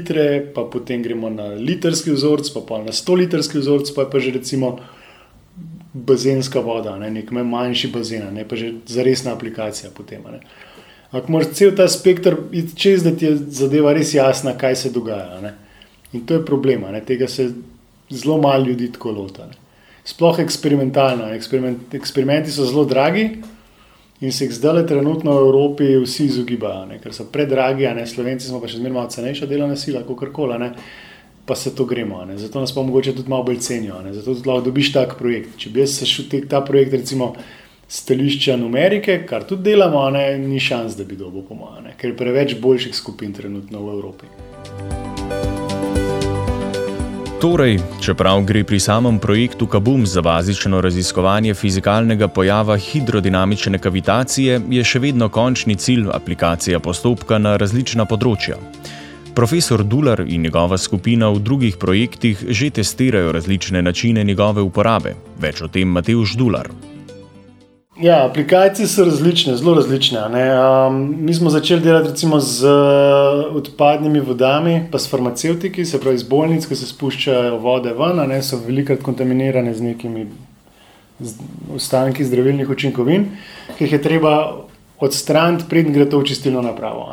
pa 0.56 0.66
potem 0.72 1.04
gremo 1.04 1.30
na 1.30 1.54
literski 1.56 2.12
vzorec, 2.12 2.50
pa, 2.54 2.64
pa 2.68 2.82
na 2.84 2.92
100 2.96 3.16
literski 3.24 3.62
vzorec, 3.64 3.92
pa 3.96 4.06
je 4.06 4.10
pa 4.12 4.20
že 4.20 4.32
recimo 4.36 4.80
bazenska 5.94 6.60
voda, 6.60 6.98
ne, 7.00 7.10
nek 7.12 7.32
manjši 7.32 7.92
bazen, 7.94 8.28
ne 8.34 8.44
pa 8.48 8.56
že 8.60 8.74
za 8.86 9.04
resna 9.04 9.34
aplikacija 9.34 9.92
potem. 9.96 10.22
Ne. 10.32 10.44
Ampak 11.12 11.30
moraš 11.30 11.56
cel 11.58 11.72
ta 11.76 11.88
spektr 11.90 12.36
iti 12.52 12.76
čez, 12.78 13.04
da 13.04 13.16
ti 13.16 13.26
je 13.26 13.38
zadeva 13.38 13.94
res 13.98 14.14
jasna, 14.14 14.54
kaj 14.58 14.76
se 14.76 14.92
dogaja. 14.94 15.40
Ne? 15.42 15.56
In 16.14 16.26
to 16.26 16.38
je 16.38 16.46
problem, 16.46 16.86
ne? 16.94 17.02
tega 17.02 17.28
se 17.28 17.50
zelo 18.10 18.38
malo 18.38 18.66
ljudi 18.66 18.92
tako 18.94 19.12
lota. 19.12 19.48
Ne? 19.50 19.58
Sploh 20.06 20.40
eksperimentalno. 20.40 21.32
Eksperiment, 21.34 21.94
eksperimenti 21.98 22.54
so 22.54 22.66
zelo 22.66 22.86
dragi, 22.86 23.26
in 24.22 24.32
se 24.32 24.46
jih 24.46 24.54
zdaj 24.54 24.88
trenutno 24.88 25.34
v 25.34 25.46
Evropi 25.46 25.92
vsi 26.04 26.26
izogibajo, 26.26 26.86
ne? 26.86 27.00
ker 27.00 27.14
so 27.14 27.30
predragi, 27.32 27.88
a 27.88 27.94
ne 27.94 28.08
Slovenci 28.08 28.48
smo 28.48 28.60
pa 28.60 28.68
še 28.68 28.82
zmeraj 28.82 29.14
cenejša 29.16 29.48
delovna 29.48 29.78
sila, 29.80 30.04
kot 30.08 30.20
karkoli. 30.20 30.72
Pa 31.50 31.56
se 31.56 31.72
to 31.76 31.86
gremo, 31.86 32.22
ne? 32.26 32.38
zato 32.38 32.60
nas 32.62 32.76
pa 32.76 32.84
mogoče 32.86 33.16
tudi 33.16 33.30
malo 33.30 33.48
bolj 33.48 33.58
cenijo. 33.66 34.02
Ne? 34.06 34.14
Zato 34.14 34.36
lahko 34.46 34.68
dobiš 34.68 34.92
tak 34.94 35.18
projekt. 35.18 35.58
Če 35.58 35.72
bi 35.74 35.82
jaz 35.82 35.98
šel 36.06 36.30
ta 36.50 36.62
projekt, 36.62 36.94
recimo, 36.94 37.34
stališča 37.90 38.54
Amerike, 38.54 39.24
kar 39.26 39.48
tudi 39.50 39.72
delamo, 39.72 40.06
ne? 40.14 40.38
ni 40.38 40.60
šans, 40.62 40.94
da 41.00 41.08
bi 41.10 41.18
dobil 41.18 41.42
pomoč, 41.42 41.90
ker 41.98 42.14
je 42.14 42.18
preveč 42.18 42.56
boljših 42.62 42.96
skupin 42.96 43.34
trenutno 43.34 43.82
v 43.88 43.98
Evropi. 43.98 44.99
Torej, 47.40 47.78
čeprav 48.04 48.42
gre 48.44 48.66
pri 48.68 48.80
samem 48.84 49.16
projektu 49.20 49.68
Kabum 49.68 50.06
za 50.06 50.22
bazično 50.22 50.82
raziskovanje 50.82 51.54
fizikalnega 51.54 52.28
pojava 52.28 52.76
hidrodinamične 52.78 53.80
kavitacije, 53.80 54.60
je 54.70 54.84
še 54.84 55.00
vedno 55.00 55.30
končni 55.30 55.76
cilj 55.76 56.10
aplikacija 56.12 56.84
postopka 56.84 57.40
na 57.40 57.56
različna 57.56 58.04
področja. 58.06 58.60
Profesor 59.36 59.86
Dular 59.88 60.26
in 60.28 60.44
njegova 60.44 60.78
skupina 60.78 61.32
v 61.32 61.40
drugih 61.40 61.80
projektih 61.80 62.44
že 62.50 62.74
testirajo 62.76 63.32
različne 63.32 63.82
načine 63.82 64.24
njegove 64.24 64.62
uporabe. 64.62 65.16
Več 65.40 65.62
o 65.64 65.72
tem 65.72 65.88
Mateuš 65.88 66.36
Dular. 66.36 66.68
Ja, 68.02 68.26
aplikacije 68.26 68.88
so 68.88 69.04
različne, 69.04 69.58
zelo 69.58 69.74
različne. 69.76 70.20
Um, 70.88 71.16
mi 71.20 71.34
smo 71.34 71.50
začeli 71.50 71.82
delati 71.82 72.28
z 72.40 72.66
uh, 72.66 73.56
odpadnimi 73.56 74.20
vodami, 74.20 74.88
pa 74.92 75.00
s 75.00 75.10
farmacevtiki, 75.10 75.86
se 75.86 76.00
pravi 76.00 76.16
iz 76.16 76.24
bolnic, 76.24 76.66
ki 76.66 76.76
se 76.76 76.88
spuščajo 76.88 77.58
vode 77.60 77.92
ven, 77.94 78.24
ne 78.30 78.40
so 78.44 78.62
velikokrat 78.64 79.04
kontaminirane 79.04 79.74
z 79.74 79.84
nekimi 79.84 80.28
ostanki 81.76 82.24
zdravilnih 82.24 82.70
učinkovin, 82.70 83.28
ki 83.78 83.84
jih 83.84 83.98
je 83.98 84.02
treba 84.02 84.36
odstraniti, 85.00 85.68
preden 85.70 85.94
gre 85.94 86.08
to 86.10 86.24
v 86.24 86.32
čistilno 86.32 86.62
napravo. 86.62 87.12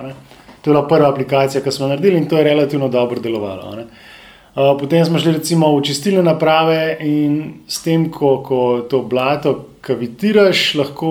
To 0.62 0.70
je 0.70 0.74
bila 0.74 0.86
prva 0.86 1.10
aplikacija, 1.10 1.64
ki 1.66 1.72
smo 1.72 1.90
naredili 1.90 2.22
in 2.22 2.30
to 2.30 2.38
je 2.38 2.44
relativno 2.44 2.88
dobro 2.88 3.20
delovalo. 3.20 3.74
Uh, 3.74 4.76
potem 4.78 5.04
smo 5.04 5.18
šli 5.18 5.40
recimo 5.42 5.74
v 5.74 5.82
čistilne 5.82 6.22
naprave 6.22 6.98
in 7.00 7.54
s 7.66 7.82
tem, 7.82 8.06
ko, 8.10 8.38
ko 8.46 8.86
to 8.90 9.02
blato 9.02 9.64
kavitiraš, 9.86 10.74
lahko 10.74 11.10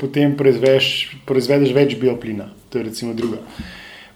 potem 0.00 0.34
proizveš, 0.38 0.92
proizvedeš 1.28 1.74
več 1.76 1.96
bioplina. 2.00 2.50
To 2.70 2.80
je 2.80 2.88
recimo 2.88 3.14
druga. 3.14 3.38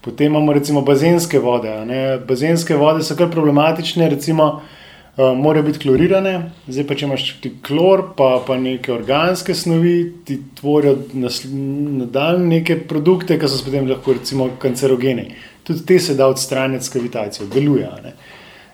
Potem 0.00 0.32
imamo 0.32 0.52
recimo 0.52 0.82
bazenske 0.82 1.38
vode. 1.38 1.72
Ne? 1.86 2.18
Bazenske 2.26 2.76
vode 2.76 3.04
so 3.04 3.16
kar 3.16 3.28
problematične, 3.30 4.08
recimo 4.10 4.46
uh, 4.56 5.30
morajo 5.36 5.68
biti 5.68 5.82
klorirane. 5.84 6.34
Zdaj 6.66 6.86
pa 6.88 6.96
če 6.96 7.06
imaš 7.06 7.26
ti 7.44 7.52
klor, 7.66 8.06
pa, 8.16 8.30
pa 8.46 8.56
neke 8.58 8.94
organske 8.94 9.54
snovi, 9.54 9.94
ti 10.24 10.40
tvorijo 10.58 10.96
nadaljne 11.14 12.56
neke 12.56 12.80
produkte, 12.90 13.38
ki 13.38 13.52
so 13.52 13.60
potem 13.66 13.90
lahko 13.92 14.16
recimo 14.16 14.48
kancerogeni. 14.62 15.28
Tudi 15.68 15.84
te 15.86 16.00
se 16.00 16.16
da 16.18 16.26
odstraniti 16.32 16.88
s 16.88 16.96
kavitacijo, 16.96 17.46
deluje. 17.52 18.14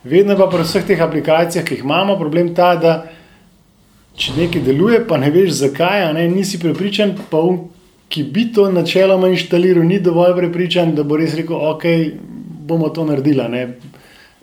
Vedno 0.07 0.39
pa 0.39 0.47
pri 0.47 0.63
vseh 0.63 0.87
teh 0.87 1.03
aplikacijah, 1.03 1.67
ki 1.67 1.75
jih 1.75 1.85
imamo, 1.85 2.15
problem 2.21 2.55
ta, 2.55 2.77
da 2.79 2.97
če 4.17 4.37
nekaj 4.37 4.63
deluje, 4.65 5.01
pa 5.09 5.19
ne 5.21 5.31
veš 5.31 5.59
zakaj, 5.61 6.07
ne, 6.17 6.27
nisi 6.33 6.61
prepričan, 6.61 7.15
pa 7.31 7.41
um, 7.45 7.67
ki 8.09 8.23
bi 8.33 8.47
to 8.55 8.69
načeloma 8.73 9.29
inštaliral, 9.33 9.85
ni 9.85 10.01
dovolj 10.01 10.37
prepričan, 10.39 10.95
da 10.97 11.05
bo 11.05 11.19
res 11.21 11.35
rekel, 11.37 11.59
ok, 11.73 11.85
bomo 12.69 12.89
to 12.95 13.05
naredili. 13.05 13.67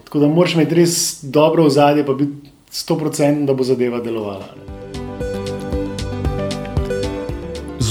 Tako 0.03 0.19
da 0.19 0.29
moraš 0.29 0.57
imeti 0.59 0.81
res 0.83 0.99
dobro 1.23 1.65
ozadje, 1.65 2.05
pa 2.05 2.13
biti 2.13 2.53
100%, 2.71 3.45
da 3.47 3.53
bo 3.53 3.65
zadeva 3.65 4.03
delovala. 4.03 4.53
Ne. 4.59 4.72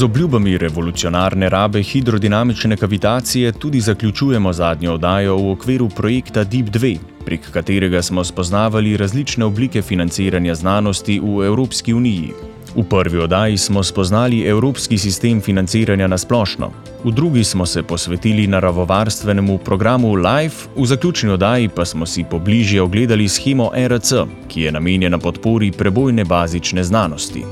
Z 0.02 0.04
obljubami 0.04 0.58
revolucionarne 0.58 1.48
rabe 1.48 1.82
hidrodinamične 1.82 2.76
kavitacije 2.76 3.52
tudi 3.52 3.80
zaključujemo 3.80 4.52
zadnjo 4.52 4.94
oddajo 4.94 5.36
v 5.36 5.50
okviru 5.50 5.88
projekta 5.88 6.44
Deep 6.44 6.66
2, 6.66 6.98
prek 7.24 7.50
katerega 7.50 8.02
smo 8.02 8.24
spoznavali 8.24 8.96
različne 8.96 9.44
oblike 9.44 9.82
financiranja 9.82 10.54
znanosti 10.54 11.20
v 11.20 11.46
Evropski 11.46 11.94
uniji. 11.94 12.32
V 12.76 12.82
prvi 12.82 13.18
oddaji 13.18 13.58
smo 13.58 13.82
spoznali 13.82 14.42
evropski 14.42 14.98
sistem 14.98 15.40
financiranja 15.40 16.06
na 16.06 16.18
splošno, 16.18 16.70
v 17.04 17.10
drugi 17.10 17.44
smo 17.44 17.66
se 17.66 17.82
posvetili 17.82 18.46
naravovarstvenemu 18.46 19.58
programu 19.58 20.14
LIFE, 20.14 20.68
v 20.76 20.86
zaključni 20.86 21.30
oddaji 21.30 21.68
pa 21.68 21.84
smo 21.84 22.06
si 22.06 22.24
pobližje 22.30 22.82
ogledali 22.82 23.28
schemo 23.28 23.70
RC, 23.88 24.12
ki 24.48 24.62
je 24.62 24.72
namenjena 24.72 25.18
podpori 25.18 25.72
prebojne 25.72 26.24
bazične 26.24 26.84
znanosti. 26.84 27.44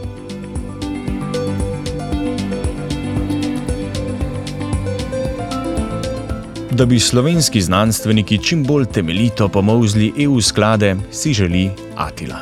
Da 6.81 6.87
bi 6.87 7.01
slovenski 7.01 7.61
znanstveniki 7.61 8.39
čim 8.39 8.65
bolj 8.65 8.87
temeljito 8.87 9.49
pomozli 9.49 10.13
EU 10.19 10.41
sklade, 10.41 10.97
si 11.11 11.33
želi 11.33 11.71
Atila. 11.97 12.39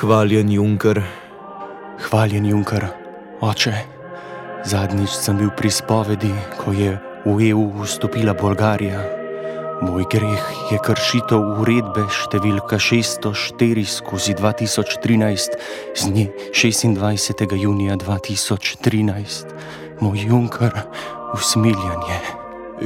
Hvaljen 0.00 0.52
Junker. 0.52 1.25
Hvaljen 2.06 2.46
Junker, 2.46 2.84
oče. 3.42 3.72
Zadnjič 4.64 5.10
sem 5.10 5.40
bil 5.40 5.48
pri 5.58 5.70
spovedi, 5.74 6.30
ko 6.54 6.70
je 6.70 6.92
v 7.26 7.50
EU 7.50 7.82
vstopila 7.82 8.30
Bolgarija. 8.30 9.02
Moj 9.82 10.06
greh 10.06 10.44
je 10.70 10.78
kršitev 10.78 11.58
uredbe 11.58 12.06
številka 12.06 12.78
604 12.78 13.82
skozi 13.90 14.38
2013 14.38 15.58
z 15.98 16.06
dne 16.06 16.30
26. 16.54 17.42
junija 17.58 17.98
2013. 17.98 19.50
Moj 19.98 20.26
Junker, 20.30 20.78
usmiljanje. 21.34 22.22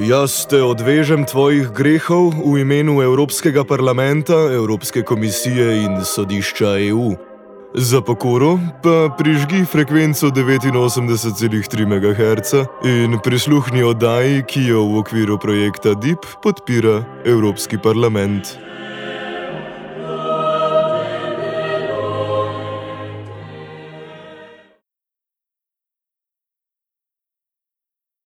Jaz 0.01 0.47
te 0.49 0.65
odvežem 0.65 1.29
tvojih 1.29 1.69
grehov 1.77 2.41
v 2.41 2.63
imenu 2.65 3.03
Evropskega 3.05 3.69
parlamenta, 3.69 4.49
Evropske 4.49 5.05
komisije 5.05 5.85
in 5.85 6.01
sodišča 6.09 6.79
EU. 6.89 7.30
Za 7.75 8.01
pokoro 8.01 8.59
pa 8.83 9.15
prižgi 9.19 9.65
frekvenco 9.65 10.27
89,3 10.27 11.87
MHz 11.87 12.53
in 12.85 13.19
prisluhni 13.25 13.83
oddaji, 13.83 14.43
ki 14.43 14.65
jo 14.67 14.83
v 14.83 14.99
okviru 14.99 15.39
projekta 15.39 15.95
DIP 15.95 16.27
podpira 16.43 17.05
Evropski 17.25 17.79
parlament. 17.79 18.70